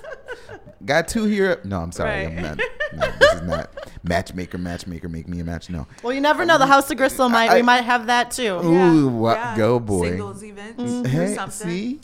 Got 0.86 1.08
two 1.08 1.26
here. 1.26 1.60
No, 1.64 1.80
I'm 1.80 1.92
sorry. 1.92 2.26
I'm 2.26 2.36
not. 2.42 2.60
No, 2.94 3.12
this 3.20 3.34
is 3.34 3.42
not 3.44 3.70
matchmaker. 4.04 4.58
Matchmaker, 4.58 5.08
make 5.10 5.28
me 5.28 5.40
a 5.40 5.44
match. 5.44 5.70
No. 5.70 5.86
Well, 6.04 6.12
you 6.14 6.22
never 6.22 6.44
know. 6.46 6.58
The 6.58 6.66
House 6.66 6.90
of 6.90 6.98
Gristle 6.98 7.30
might. 7.30 7.50
I- 7.52 7.56
we 7.58 7.62
might 7.62 7.82
have 7.82 8.08
that 8.08 8.32
too. 8.32 8.56
Ooh, 8.64 9.08
what- 9.08 9.56
go, 9.56 9.80
boy. 9.80 10.10
Singles 10.10 10.44
events 10.44 10.82
or 11.06 11.08
Hey, 11.08 11.38
see, 11.50 12.00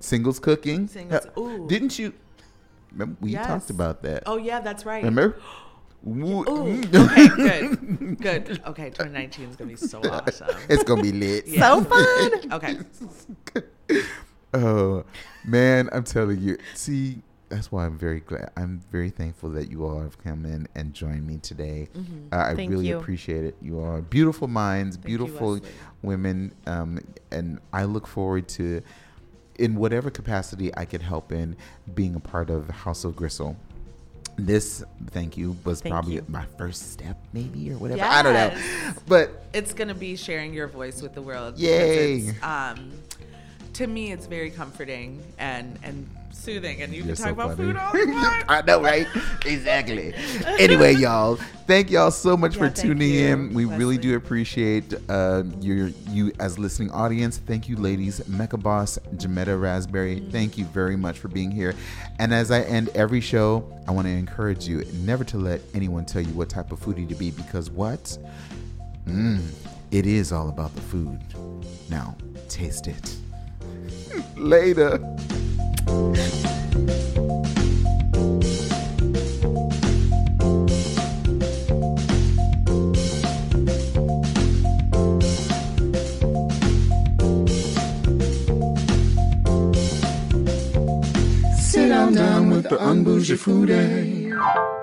singles 0.00 0.38
cooking. 0.40 0.88
Singles- 0.88 1.26
Uh, 1.36 1.40
ooh. 1.40 1.68
Didn't 1.68 1.98
you? 1.98 2.14
Remember, 2.92 3.16
we 3.20 3.32
Yes. 3.32 3.46
talked 3.46 3.70
about 3.70 4.02
that. 4.02 4.22
Oh 4.26 4.38
yeah, 4.38 4.60
that's 4.60 4.86
right. 4.86 5.04
Remember? 5.04 5.36
Wo- 6.02 6.44
Ooh, 6.48 6.80
okay, 6.94 7.28
good, 7.28 8.18
good. 8.20 8.62
Okay, 8.68 8.88
2019 8.90 9.50
is 9.50 9.56
gonna 9.56 9.68
be 9.68 9.76
so 9.76 10.00
awesome. 10.10 10.48
it's 10.70 10.84
gonna 10.84 11.02
be 11.02 11.12
lit. 11.12 11.46
Yeah. 11.48 11.60
So 11.60 11.84
fun. 11.84 12.52
Okay, 12.52 12.78
Oh 14.54 15.04
man, 15.44 15.88
I'm 15.92 16.04
telling 16.04 16.40
you. 16.40 16.56
See, 16.74 17.20
that's 17.48 17.72
why 17.72 17.86
I'm 17.86 17.96
very 17.98 18.20
glad. 18.20 18.50
I'm 18.56 18.80
very 18.92 19.10
thankful 19.10 19.50
that 19.50 19.70
you 19.70 19.86
all 19.86 20.00
have 20.00 20.22
come 20.22 20.44
in 20.44 20.68
and 20.74 20.92
joined 20.94 21.26
me 21.26 21.38
today. 21.38 21.88
Uh, 22.30 22.36
I 22.36 22.54
Thank 22.54 22.70
really 22.70 22.88
you. 22.88 22.98
appreciate 22.98 23.44
it. 23.44 23.56
You 23.62 23.80
are 23.80 24.00
beautiful 24.02 24.48
minds, 24.48 24.96
you, 24.96 25.02
beautiful 25.02 25.52
Wesley. 25.54 25.70
women, 26.02 26.54
um, 26.66 26.98
and 27.30 27.58
I 27.72 27.84
look 27.84 28.06
forward 28.06 28.48
to, 28.50 28.82
in 29.58 29.76
whatever 29.76 30.10
capacity 30.10 30.70
I 30.76 30.84
could 30.84 31.02
help 31.02 31.32
in, 31.32 31.56
being 31.94 32.14
a 32.14 32.20
part 32.20 32.50
of 32.50 32.68
House 32.68 33.04
of 33.04 33.16
Gristle. 33.16 33.56
This, 34.36 34.84
thank 35.10 35.36
you, 35.36 35.56
was 35.64 35.80
Thank 35.80 35.92
probably 35.92 36.14
you. 36.14 36.24
my 36.28 36.44
first 36.58 36.92
step, 36.92 37.18
maybe 37.32 37.72
or 37.72 37.78
whatever. 37.78 38.04
I 38.04 38.22
don't 38.22 38.34
know, 38.34 38.56
but 39.08 39.46
it's 39.52 39.72
gonna 39.74 39.96
be 39.96 40.14
sharing 40.14 40.54
your 40.54 40.68
voice 40.68 41.02
with 41.02 41.12
the 41.14 41.22
world. 41.22 41.58
Yay. 41.58 42.18
it's, 42.18 42.42
Um, 42.44 42.92
to 43.72 43.86
me, 43.88 44.12
it's 44.12 44.26
very 44.26 44.50
comforting 44.50 45.20
and 45.38 45.76
and 45.82 46.08
soothing, 46.30 46.82
and 46.82 46.92
you 46.92 47.04
You're 47.04 47.14
can 47.14 47.24
talk 47.24 47.26
so 47.26 47.32
about 47.32 47.56
funny. 47.56 47.68
food 47.72 47.76
all 47.76 47.96
you 48.06 48.12
want. 48.12 48.44
I 48.48 48.62
know, 48.62 48.82
right? 48.82 49.06
Exactly. 49.44 50.14
anyway, 50.58 50.94
y'all, 50.94 51.36
thank 51.66 51.90
y'all 51.90 52.10
so 52.10 52.36
much 52.36 52.56
Yeah, 52.56 52.68
for 52.68 52.74
tuning 52.74 53.10
you, 53.10 53.26
in. 53.26 53.54
We 53.54 53.64
really 53.64 53.98
do 53.98 54.16
appreciate 54.16 54.94
uh, 55.08 55.44
your 55.60 55.88
you 56.10 56.32
as 56.40 56.58
listening 56.58 56.90
audience. 56.90 57.38
Thank 57.38 57.68
you, 57.68 57.76
ladies. 57.76 58.26
Mecca 58.28 58.56
Bos, 58.56 58.98
Jametta 59.16 59.60
Raspberry. 59.60 60.20
Thank 60.30 60.56
you 60.58 60.64
very 60.66 60.96
much 60.96 61.18
for 61.18 61.28
being 61.28 61.50
here. 61.50 61.74
And 62.18 62.32
as 62.32 62.50
I 62.50 62.62
end 62.62 62.90
every 62.94 63.20
show, 63.20 63.70
I 63.86 63.90
want 63.92 64.06
to 64.06 64.12
encourage 64.12 64.66
you 64.66 64.84
never 65.04 65.24
to 65.24 65.38
let 65.38 65.60
anyone 65.74 66.04
tell 66.04 66.22
you 66.22 66.32
what 66.32 66.48
type 66.48 66.72
of 66.72 66.80
foodie 66.80 67.08
to 67.08 67.14
be 67.14 67.30
because 67.30 67.70
what? 67.70 68.16
Mm, 69.06 69.40
it 69.90 70.06
is 70.06 70.32
all 70.32 70.48
about 70.48 70.74
the 70.74 70.82
food. 70.82 71.18
Now, 71.88 72.16
taste 72.48 72.86
it. 72.88 73.16
Later. 74.36 74.98
Sit 91.58 91.92
on 91.92 92.14
down 92.14 92.50
with 92.50 92.68
the 92.68 92.76
unbougie 92.76 93.36
foodie. 93.36 94.77